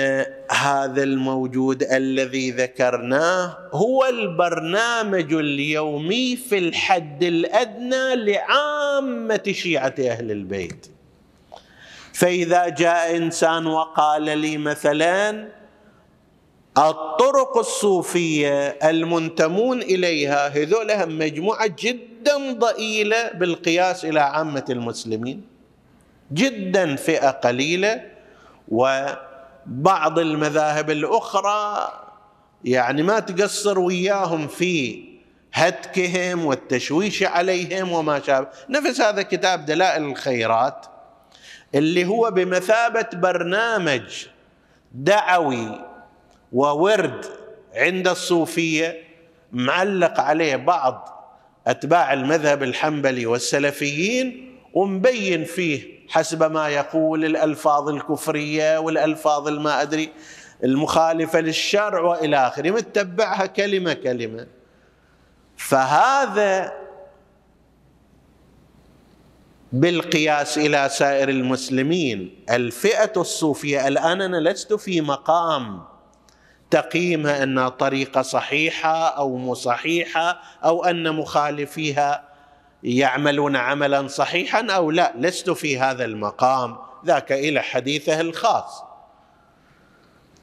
هذا 0.51 1.03
الموجود 1.03 1.83
الذي 1.83 2.51
ذكرناه 2.51 3.57
هو 3.73 4.05
البرنامج 4.05 5.33
اليومي 5.33 6.35
في 6.35 6.57
الحد 6.57 7.23
الأدنى 7.23 8.15
لعامة 8.15 9.43
شيعة 9.51 9.95
أهل 9.99 10.31
البيت. 10.31 10.87
فإذا 12.13 12.69
جاء 12.69 13.17
إنسان 13.17 13.67
وقال 13.67 14.37
لي 14.37 14.57
مثلا 14.57 15.47
الطرق 16.77 17.57
الصوفية 17.57 18.67
المنتمون 18.67 19.81
إليها 19.81 20.47
هذول 20.47 21.09
مجموعة 21.09 21.75
جدا 21.79 22.53
ضئيلة 22.53 23.31
بالقياس 23.31 24.05
إلى 24.05 24.19
عامة 24.19 24.65
المسلمين. 24.69 25.41
جدا 26.33 26.95
فئة 26.95 27.29
قليلة. 27.29 28.12
وبعض 28.67 30.19
المذاهب 30.19 30.89
الأخرى 30.89 31.91
يعني 32.63 33.03
ما 33.03 33.19
تقصر 33.19 33.79
وياهم 33.79 34.47
في 34.47 35.03
هتكهم 35.53 36.45
والتشويش 36.45 37.23
عليهم 37.23 37.91
وما 37.91 38.19
شابه. 38.19 38.47
نفس 38.69 39.01
هذا 39.01 39.21
كتاب 39.21 39.65
دلائل 39.65 40.03
الخيرات 40.03 40.85
اللي 41.75 42.05
هو 42.05 42.31
بمثابة 42.31 43.07
برنامج 43.13 44.25
دعوي 44.91 45.85
وورد 46.53 47.25
عند 47.75 48.07
الصوفية 48.07 49.03
معلق 49.51 50.19
عليه 50.19 50.55
بعض 50.55 51.09
أتباع 51.67 52.13
المذهب 52.13 52.63
الحنبلي 52.63 53.25
والسلفيين 53.25 54.52
ومبين 54.73 55.43
فيه 55.43 55.93
حسب 56.09 56.51
ما 56.51 56.69
يقول 56.69 57.25
الألفاظ 57.25 57.89
الكفرية 57.89 58.77
والألفاظ 58.77 59.47
الما 59.47 59.81
أدري 59.81 60.09
المخالفة 60.63 61.39
للشرع 61.39 61.99
وإلى 62.01 62.47
آخره 62.47 62.71
متبعها 62.71 63.45
كلمة 63.45 63.93
كلمة. 63.93 64.47
فهذا 65.57 66.73
بالقياس 69.71 70.57
إلى 70.57 70.89
سائر 70.89 71.29
المسلمين. 71.29 72.35
الفئة 72.49 73.13
الصوفية 73.17 73.87
الآن 73.87 74.21
أنا 74.21 74.49
لست 74.49 74.73
في 74.73 75.01
مقام 75.01 75.83
تقييمها 76.69 77.43
أنها 77.43 77.69
طريقة 77.69 78.21
صحيحة 78.21 79.07
أو 79.07 79.37
مو 79.37 79.53
صحيحه 79.53 80.41
أو 80.63 80.85
أن 80.85 81.15
مخالفيها 81.15 82.32
يعملون 82.83 83.55
عملا 83.55 84.07
صحيحا 84.07 84.67
أو 84.71 84.91
لا 84.91 85.13
لست 85.17 85.49
في 85.49 85.79
هذا 85.79 86.05
المقام 86.05 86.77
ذاك 87.05 87.31
إلى 87.31 87.61
حديثه 87.61 88.21
الخاص. 88.21 88.83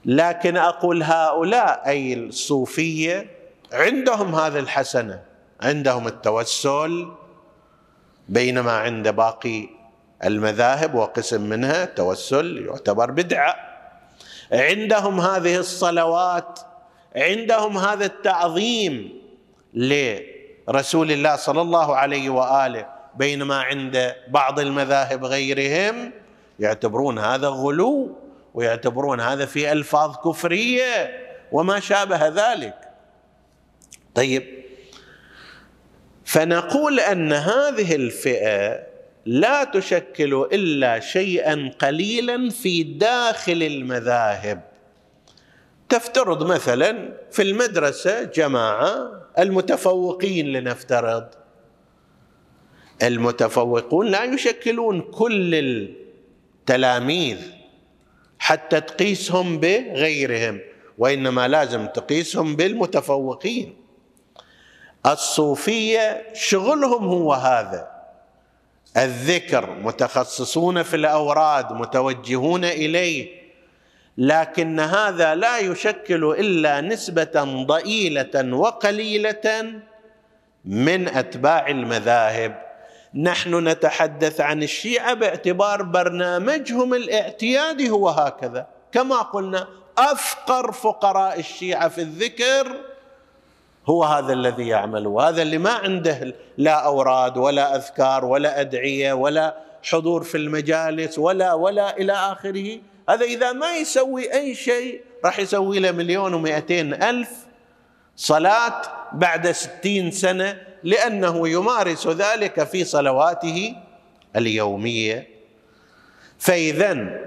لكن 0.05 0.57
أقول 0.57 1.03
هؤلاء 1.03 1.83
أي 1.87 2.15
الصوفية 2.15 3.31
عندهم 3.73 4.35
هذه 4.35 4.59
الحسنة 4.59 5.23
عندهم 5.61 6.07
التوسل 6.07 7.13
بينما 8.29 8.73
عند 8.73 9.09
باقي 9.09 9.69
المذاهب 10.25 10.95
وقسم 10.95 11.41
منها 11.41 11.85
توسل 11.85 12.67
يعتبر 12.67 13.11
بدعة. 13.11 13.57
عندهم 14.53 15.21
هذه 15.21 15.57
الصلوات 15.57 16.61
عندهم 17.17 17.79
هذا 17.79 18.05
التعظيم 18.05 19.21
لرسول 20.69 21.13
الله 21.13 21.37
صلى 21.37 21.61
الله 21.61 21.97
عليه 21.97 22.31
وآله 22.31 22.87
بينما 23.17 23.63
عند 23.63 24.15
بعض 24.29 24.61
المذاهب 24.61 25.25
غيرهم 25.25 26.13
يعتبرون 26.59 27.19
هذا 27.19 27.49
غلو 27.49 28.17
ويعتبرون 28.55 29.21
هذا 29.21 29.47
في 29.47 29.73
ألفاظ 29.73 30.17
كفرية 30.17 31.21
وما 31.53 31.81
شابه 31.81 32.29
ذلك. 32.29 32.75
طيب 34.15 34.61
فنقول 36.25 37.01
أن 37.01 37.33
هذه 37.33 37.95
الفئة 37.95 38.87
لا 39.27 39.65
تشكل 39.65 40.47
إلا 40.53 41.01
شيئا 41.01 41.73
قليلا 41.79 42.51
في 42.51 42.83
داخل 42.83 43.63
المذاهب. 43.63 44.70
تفترض 45.91 46.47
مثلا 46.47 47.13
في 47.31 47.43
المدرسة 47.43 48.23
جماعة 48.23 49.11
المتفوقين 49.39 50.47
لنفترض. 50.47 51.27
المتفوقون 53.03 54.07
لا 54.07 54.25
يشكلون 54.25 55.01
كل 55.01 55.55
التلاميذ 55.55 57.39
حتى 58.39 58.81
تقيسهم 58.81 59.59
بغيرهم 59.59 60.61
وإنما 60.99 61.49
لازم 61.49 61.87
تقيسهم 61.87 62.57
بالمتفوقين. 62.57 63.77
الصوفية 65.07 66.27
شغلهم 66.35 67.07
هو 67.09 67.33
هذا. 67.33 67.91
الذكر 68.97 69.71
متخصصون 69.71 70.83
في 70.83 70.97
الأوراد 70.97 71.73
متوجهون 71.73 72.65
إليه. 72.65 73.40
لكن 74.21 74.81
هذا 74.81 75.35
لا 75.35 75.59
يشكل 75.59 76.25
إلا 76.39 76.81
نسبة 76.81 77.65
ضئيلة 77.67 78.55
وقليلة 78.57 79.73
من 80.65 81.09
أتباع 81.09 81.69
المذاهب. 81.69 82.63
نحن 83.15 83.69
نتحدث 83.69 84.41
عن 84.41 84.63
الشيعة 84.63 85.15
باعتبار 85.15 85.83
برنامجهم 85.83 86.95
الاعتيادي 86.95 87.91
هو 87.91 88.09
هكذا. 88.09 88.67
كما 88.93 89.17
قلنا 89.17 89.67
أفقر 89.99 90.73
فقراء 90.73 91.39
الشيعة 91.39 91.89
في 91.89 92.01
الذكر 92.01 92.77
هو 93.87 94.05
هذا 94.05 94.33
الذي 94.33 94.69
يعمل 94.69 95.07
وهذا 95.07 95.43
اللي 95.43 95.59
ما 95.59 95.71
عنده 95.71 96.35
لا 96.59 96.73
أوراد 96.73 97.37
ولا 97.37 97.77
أذكار 97.77 98.25
ولا 98.25 98.61
أدعية 98.61 99.13
ولا 99.13 99.57
حضور 99.83 100.23
في 100.23 100.37
المجالس 100.37 101.19
ولا 101.19 101.53
ولا 101.55 101.97
إلى 101.97 102.13
آخره. 102.13 102.90
هذا 103.09 103.25
إذا 103.25 103.53
ما 103.53 103.77
يسوي 103.77 104.33
أي 104.35 104.55
شيء 104.55 105.01
راح 105.25 105.39
يسوي 105.39 105.79
له 105.79 105.91
مليون 105.93 106.35
ومئتين 106.35 106.95
ألف 106.95 107.31
صلاة 108.17 108.83
بعد 109.13 109.51
ستين 109.51 110.11
سنة 110.11 110.63
لأنه 110.83 111.49
يمارس 111.49 112.07
ذلك 112.07 112.65
في 112.65 112.85
صلواته 112.85 113.75
اليومية. 114.37 115.29
فاذا 116.39 117.21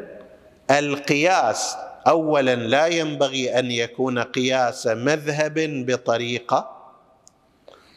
القياس 0.71 1.75
اولا 2.07 2.55
لا 2.55 2.88
ينبغي 2.88 3.59
أن 3.59 3.71
يكون 3.71 4.19
قياس 4.19 4.88
مذهب 4.88 5.53
بطريقة 5.88 6.91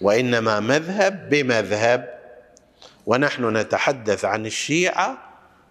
وإنما 0.00 0.60
مذهب 0.60 1.28
بمذهب. 1.28 2.16
ونحن 3.06 3.56
نتحدث 3.56 4.24
عن 4.24 4.46
الشيعة 4.46 5.25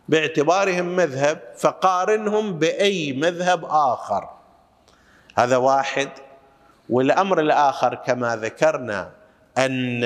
باعتبارهم 0.10 0.96
مذهب 0.96 1.42
فقارنهم 1.58 2.60
بأي 2.60 3.14
مذهب 3.14 3.66
آخر. 3.66 4.30
هذا 5.36 5.58
واحد. 5.58 6.10
والأمر 6.90 7.40
الآخر 7.40 7.96
كما 7.96 8.36
ذكرنا 8.36 9.12
أن 9.58 10.04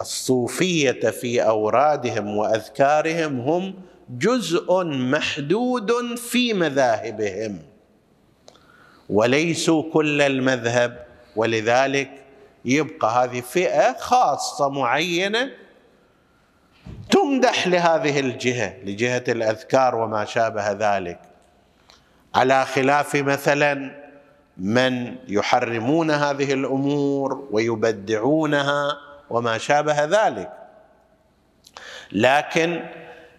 الصوفية 0.00 1.10
في 1.10 1.42
أورادهم 1.42 2.36
وأذكارهم 2.36 3.40
هم 3.40 3.74
جزء 4.10 4.84
محدود 4.84 6.18
في 6.18 6.54
مذاهبهم. 6.54 7.58
وليسوا 9.10 9.92
كل 9.92 10.22
المذهب 10.22 11.06
ولذلك 11.36 12.10
يبقى 12.64 13.24
هذه 13.24 13.40
فئة 13.40 13.96
خاصة 13.98 14.68
معينة 14.68 15.50
تمدح 17.32 17.66
لهذه 17.66 18.20
الجهة 18.20 18.74
لجهة 18.84 19.24
الأذكار 19.28 19.94
وما 19.94 20.24
شابه 20.24 20.72
ذلك. 20.72 21.18
على 22.34 22.66
خلاف 22.66 23.16
مثلا 23.16 24.02
من 24.56 25.14
يحرمون 25.28 26.10
هذه 26.10 26.52
الأمور 26.52 27.48
ويبدعونها 27.50 28.96
وما 29.30 29.58
شابه 29.58 30.04
ذلك. 30.04 30.52
لكن 32.12 32.80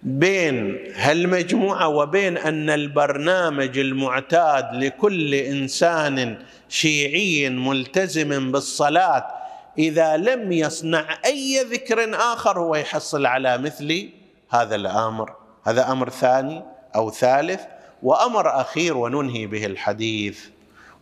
بين 0.03 0.79
هالمجموعة 0.95 1.87
وبين 1.87 2.37
أن 2.37 2.69
البرنامج 2.69 3.77
المعتاد 3.77 4.65
لكل 4.73 5.35
إنسان 5.35 6.37
شيعي 6.69 7.49
ملتزم 7.49 8.51
بالصلاة 8.51 9.42
إذا 9.77 10.17
لم 10.17 10.51
يصنع 10.51 11.19
أي 11.25 11.63
ذكر 11.63 12.15
آخر 12.15 12.59
هو 12.59 12.75
يحصل 12.75 13.25
على 13.25 13.57
مثل 13.57 14.09
هذا 14.49 14.75
الأمر. 14.75 15.35
هذا 15.63 15.91
أمر 15.91 16.09
ثاني 16.09 16.63
أو 16.95 17.11
ثالث 17.11 17.61
وأمر 18.03 18.61
أخير 18.61 18.97
وننهي 18.97 19.45
به 19.45 19.65
الحديث 19.65 20.39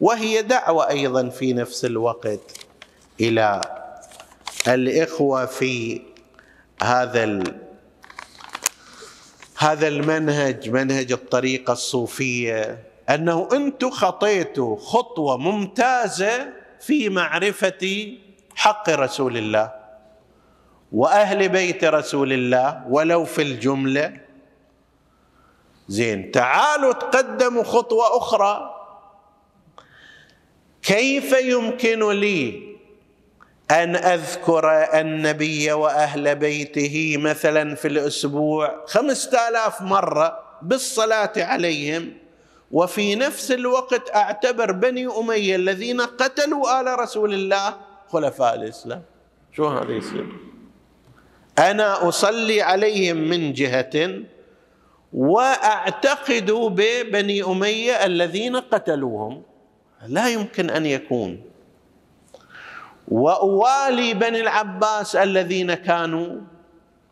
وهي 0.02 0.42
دعوة 0.42 0.90
أيضا 0.90 1.30
في 1.30 1.54
نفس 1.54 1.86
الوقت 1.86 2.66
إلى 3.20 3.62
الإخوة 4.68 5.46
في 5.46 6.02
هذا 6.84 7.44
هذا 9.58 9.88
المنهج 9.88 10.70
منهج 10.70 11.12
الطريقة 11.12 11.74
الصوفية 11.74 12.84
أنه 13.10 13.50
أنتم 13.54 13.90
خطيتوا 13.90 14.78
خطوة 14.78 15.38
ممتازة 15.38 16.54
في 16.80 17.10
معرفة 17.10 18.14
حق 18.62 18.90
رسول 18.90 19.38
الله 19.38 19.72
وأهل 20.94 21.50
بيت 21.50 21.84
رسول 21.84 22.34
الله 22.34 22.86
ولو 22.90 23.26
في 23.26 23.42
الجملة. 23.42 24.22
زين 25.90 26.32
تعالوا 26.32 26.94
تقدموا 26.94 27.64
خطوة 27.64 28.18
أخرى. 28.18 28.54
كيف 30.82 31.34
يمكن 31.34 32.10
لي 32.10 32.42
أن 33.72 33.96
أذكر 33.96 34.66
النبي 34.94 35.72
وأهل 35.72 36.36
بيته 36.36 37.16
مثلا 37.18 37.76
في 37.76 37.88
الأسبوع 37.88 38.86
خمسة 38.86 39.48
آلاف 39.50 39.82
مرة 39.82 40.40
بالصلاة 40.62 41.34
عليهم؟ 41.38 42.14
وفي 42.72 43.16
نفس 43.16 43.52
الوقت 43.52 44.16
أعتبر 44.16 44.72
بني 44.72 45.08
أمية 45.08 45.56
الذين 45.56 46.02
قتلوا 46.02 46.82
آل 46.82 47.00
رسول 47.00 47.34
الله 47.34 47.91
خلفاء 48.12 48.56
الإسلام. 48.56 49.02
شو 49.56 49.68
هذا 49.68 49.92
يصير؟ 49.92 50.26
أنا 51.60 52.08
أصلي 52.08 52.62
عليهم 52.62 53.18
من 53.18 53.54
جهة 53.54 53.96
وأعتقد 55.14 56.52
ببني 56.52 57.44
أمية 57.44 58.06
الذين 58.06 58.56
قتلوهم. 58.56 59.42
لا 60.08 60.30
يمكن 60.30 60.70
أن 60.70 60.86
يكون. 60.86 61.44
وأوالي 63.08 64.14
بني 64.14 64.42
العباس 64.42 65.16
الذين 65.16 65.74
كانوا 65.74 66.42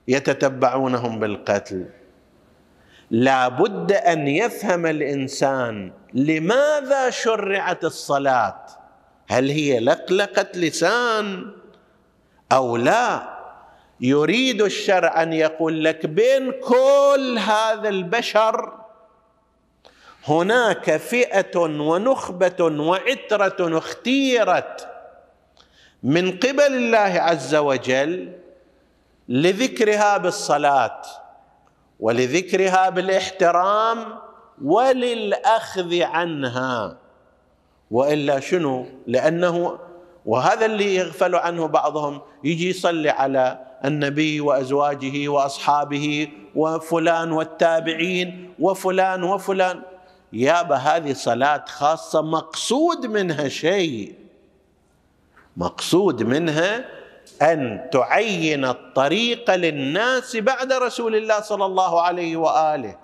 يتتبعونهم 0.07 1.19
بالقتل. 1.19 1.85
لا 3.11 3.47
بد 3.47 3.91
أن 3.91 4.27
يفهم 4.27 4.85
الإنسان 4.85 5.91
لماذا 6.13 7.09
شرعت 7.09 7.83
الصلاة. 7.83 8.78
هل 9.29 9.49
هي 9.49 9.79
لقلقه 9.79 10.47
لسان 10.55 11.51
أو 12.51 12.77
لا؟ 12.77 13.39
يريد 14.01 14.61
الشرع 14.61 15.23
أن 15.23 15.33
يقول 15.33 15.83
لك 15.83 16.05
بين 16.05 16.51
كل 16.51 17.39
هذا 17.39 17.89
البشر 17.89 18.73
هناك 20.27 20.97
فئة 20.97 21.57
ونخبة 21.59 22.63
وعترة 22.63 23.77
اختيرت 23.77 24.87
من 26.03 26.31
قبل 26.31 26.61
الله 26.61 27.21
عز 27.21 27.55
وجل 27.55 28.31
لذكرها 29.29 30.17
بالصلاة 30.17 31.01
ولذكرها 31.99 32.89
بالإحترام 32.89 34.19
وللأخذ 34.63 36.01
عنها. 36.01 36.97
وإلا 37.91 38.39
شنو؟ 38.39 38.85
لأنه 39.07 39.79
وهذا 40.25 40.65
اللي 40.65 40.95
يغفل 40.95 41.35
عنه 41.35 41.65
بعضهم 41.65 42.21
يجي 42.43 42.69
يصلي 42.69 43.09
على 43.09 43.65
النبي 43.85 44.41
وأزواجه 44.41 45.29
وأصحابه 45.29 46.27
وفلان 46.55 47.31
والتابعين 47.31 48.53
وفلان 48.59 49.23
وفلان. 49.23 49.81
يابا 50.33 50.75
هذه 50.75 51.13
صلاة 51.13 51.65
خاصة 51.67 52.21
مقصود 52.21 53.05
منها 53.05 53.47
شيء. 53.47 54.13
مقصود 55.57 56.23
منها 56.23 56.85
أن 57.41 57.89
تعين 57.91 58.65
الطريق 58.65 59.55
للناس 59.55 60.35
بعد 60.35 60.73
رسول 60.73 61.15
الله 61.15 61.41
صلى 61.41 61.65
الله 61.65 62.01
عليه 62.01 62.37
وآله. 62.37 62.95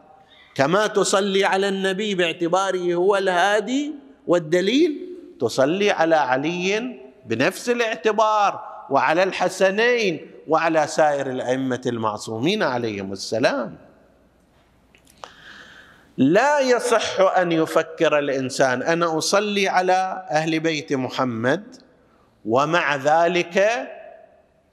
كما 0.55 0.87
تصلي 0.87 1.45
على 1.45 1.69
النبي 1.69 2.15
باعتباره 2.15 2.93
هو 2.93 3.17
الهادي 3.17 4.04
والدليل؟ 4.27 5.09
تصلي 5.39 5.91
على 5.91 6.15
علي 6.15 6.99
بنفس 7.25 7.69
الاعتبار 7.69 8.75
وعلى 8.89 9.23
الحسنين 9.23 10.31
وعلى 10.47 10.87
سائر 10.87 11.27
الأئمة 11.31 11.81
المعصومين 11.85 12.63
عليهم 12.63 13.11
السلام. 13.11 13.77
لا 16.17 16.59
يصح 16.59 17.37
أن 17.37 17.51
يفكر 17.51 18.19
الإنسان 18.19 18.83
أنا 18.83 19.17
أصلي 19.17 19.69
على 19.69 20.25
أهل 20.31 20.59
بيت 20.59 20.93
محمد 20.93 21.75
ومع 22.45 22.95
ذلك 22.95 23.67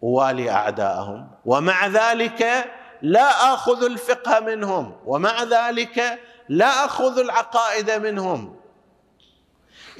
أوالي 0.02 0.50
أعداءهم 0.50 1.28
ومع 1.46 1.86
ذلك 1.86 2.64
لا 3.02 3.54
آخذ 3.54 3.84
الفقه 3.84 4.40
منهم 4.40 4.96
ومع 5.06 5.42
ذلك 5.42 6.18
لا 6.48 6.84
آخذ 6.84 7.18
العقائد 7.18 7.90
منهم. 7.90 8.56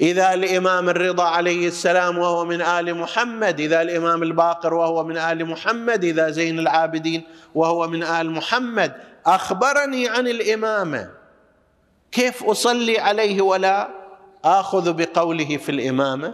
إذا 0.01 0.33
الامام 0.33 0.89
الرضا 0.89 1.23
عليه 1.23 1.67
السلام 1.67 2.17
وهو 2.17 2.45
من 2.45 2.61
آل 2.61 2.95
محمد 2.95 3.59
إذا 3.59 3.81
الامام 3.81 4.23
الباقر 4.23 4.73
وهو 4.73 5.03
من 5.03 5.17
آل 5.17 5.45
محمد 5.45 6.03
إذا 6.03 6.29
زين 6.29 6.59
العابدين 6.59 7.23
وهو 7.55 7.87
من 7.87 8.03
آل 8.03 8.31
محمد. 8.31 8.93
أخبرني 9.25 10.09
عن 10.09 10.27
الامامه 10.27 11.09
كيف 12.11 12.43
أصلي 12.43 12.99
عليه 12.99 13.41
ولا 13.41 13.89
آخذ 14.45 14.93
بقوله 14.93 15.57
في 15.57 15.69
الامامه 15.69 16.33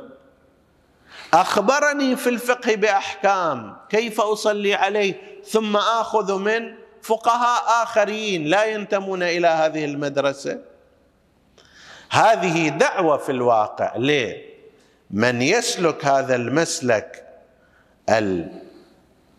أخبرني 1.33 2.15
في 2.15 2.29
الفقه 2.29 2.75
بأحكام. 2.75 3.77
كيف 3.89 4.21
أصلي 4.21 4.73
عليه؟ 4.73 5.41
ثم 5.45 5.77
آخذ 5.77 6.37
من 6.39 6.75
فقهاء 7.01 7.83
آخرين 7.83 8.45
لا 8.45 8.65
ينتمون 8.65 9.23
إلى 9.23 9.47
هذه 9.47 9.85
المدرسة. 9.85 10.68
هذه 12.09 12.69
دعوة 12.69 13.17
في 13.17 13.31
الواقع. 13.31 13.95
ليه؟ 13.97 14.49
من 15.11 15.41
يسلك 15.41 16.05
هذا 16.05 16.35
المسلك 16.35 17.25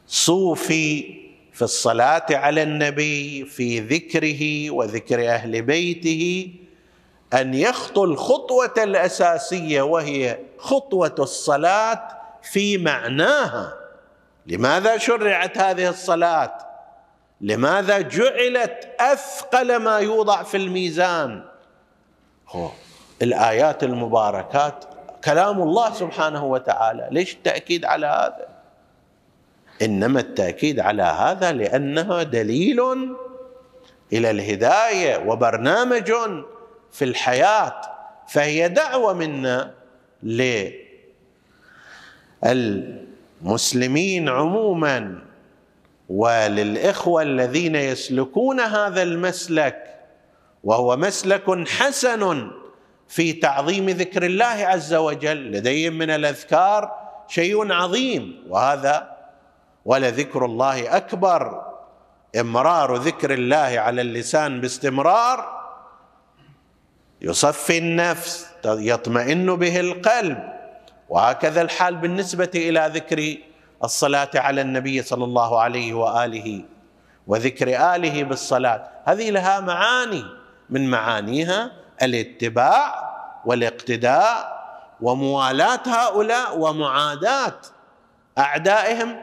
الصوفي 0.08 1.20
في 1.52 1.62
الصلاة 1.62 2.26
على 2.30 2.62
النبي 2.62 3.44
في 3.44 3.80
ذكره 3.80 4.70
وذكر 4.70 5.28
أهل 5.28 5.62
بيته 5.62 6.52
أن 7.34 7.54
يخطو 7.54 8.04
الخطوة 8.04 8.74
الأساسية 8.78 9.82
وهي 9.82 10.38
خطوة 10.58 11.14
الصلاة 11.18 12.08
في 12.42 12.78
معناها. 12.78 13.74
لماذا 14.46 14.98
شرعت 14.98 15.58
هذه 15.58 15.88
الصلاة؟ 15.88 16.58
لماذا 17.40 18.00
جعلت 18.00 18.88
أثقل 19.00 19.76
ما 19.76 19.98
يوضع 19.98 20.42
في 20.42 20.56
الميزان؟ 20.56 21.49
هو. 22.50 22.70
الآيات 23.22 23.84
المباركات 23.84 24.84
كلام 25.24 25.62
الله 25.62 25.92
سبحانه 25.92 26.44
وتعالى. 26.44 27.08
ليش 27.10 27.34
التأكيد 27.34 27.84
على 27.84 28.06
هذا؟ 28.06 28.48
إنما 29.82 30.20
التأكيد 30.20 30.80
على 30.80 31.02
هذا 31.02 31.52
لأنها 31.52 32.22
دليل 32.22 32.80
إلى 34.12 34.30
الهداية 34.30 35.16
وبرنامج 35.28 36.12
في 36.92 37.04
الحياة. 37.04 37.80
فهي 38.28 38.68
دعوة 38.68 39.12
منا 39.12 39.74
للمسلمين 43.42 44.28
عموما 44.28 45.22
وللإخوة 46.08 47.22
الذين 47.22 47.76
يسلكون 47.76 48.60
هذا 48.60 49.02
المسلك. 49.02 49.89
وهو 50.64 50.96
مسلك 50.96 51.68
حسن 51.68 52.50
في 53.08 53.32
تعظيم 53.32 53.90
ذكر 53.90 54.22
الله 54.22 54.44
عز 54.46 54.94
وجل. 54.94 55.52
لديهم 55.52 55.98
من 55.98 56.10
الأذكار 56.10 56.92
شيء 57.28 57.72
عظيم 57.72 58.44
وهذا 58.48 59.16
ولذكر 59.84 60.44
الله 60.44 60.96
أكبر. 60.96 61.62
إمرار 62.40 62.96
ذكر 62.96 63.34
الله 63.34 63.56
على 63.56 64.00
اللسان 64.02 64.60
باستمرار. 64.60 65.60
يصفي 67.20 67.78
النفس 67.78 68.46
يطمئن 68.64 69.56
به 69.56 69.80
القلب. 69.80 70.38
وهكذا 71.08 71.62
الحال 71.62 71.96
بالنسبة 71.96 72.50
إلى 72.54 72.90
ذكر 72.94 73.36
الصلاة 73.84 74.30
على 74.34 74.60
النبي 74.60 75.02
صلى 75.02 75.24
الله 75.24 75.60
عليه 75.60 75.94
وآله 75.94 76.62
وذكر 77.26 77.68
آله 77.94 78.24
بالصلاة. 78.24 78.90
هذه 79.04 79.30
لها 79.30 79.60
معاني. 79.60 80.39
من 80.70 80.90
معانيها 80.90 81.70
الاتباع 82.02 83.10
والاقتداء 83.44 84.60
وموالاه 85.00 85.80
هؤلاء 85.86 86.58
ومعاداه 86.58 87.54
أعدائهم. 88.38 89.16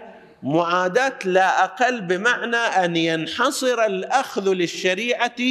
معاداه 0.44 1.14
لا 1.26 1.64
أقل 1.64 2.02
بمعنى 2.02 2.56
أن 2.56 2.96
ينحصر 2.96 3.86
الأخذ 3.86 4.54
للشريعة 4.54 5.42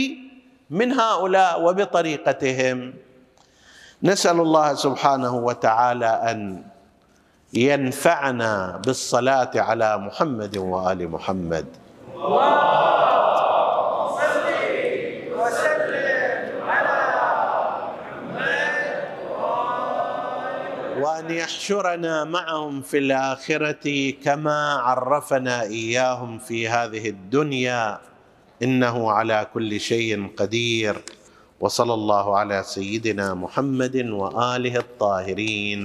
من 0.70 0.92
هؤلاء 0.92 1.62
وبطريقتهم. 1.62 2.94
نسأل 4.02 4.40
الله 4.40 4.74
سبحانه 4.74 5.34
وتعالى 5.36 6.06
أن 6.06 6.64
ينفعنا 7.52 8.80
بالصلاة 8.86 9.50
على 9.54 9.98
محمد 9.98 10.56
وآل 10.56 11.10
محمد. 11.10 11.66
وان 21.16 21.30
يحشرنا 21.32 22.24
معهم 22.24 22.74
في 22.82 22.98
الآخرة 22.98 23.86
كما 24.24 24.58
عرفنا 24.86 25.56
إياهم 25.62 26.38
في 26.38 26.68
هذه 26.68 27.08
الدنيا. 27.08 28.00
إنه 28.62 28.96
على 29.16 29.38
كل 29.54 29.80
شيء 29.80 30.36
قدير. 30.36 30.94
وصلى 31.60 31.94
الله 31.94 32.26
على 32.38 32.58
سيدنا 32.62 33.34
محمد 33.34 33.96
وآله 34.20 34.76
الطاهرين. 34.84 35.80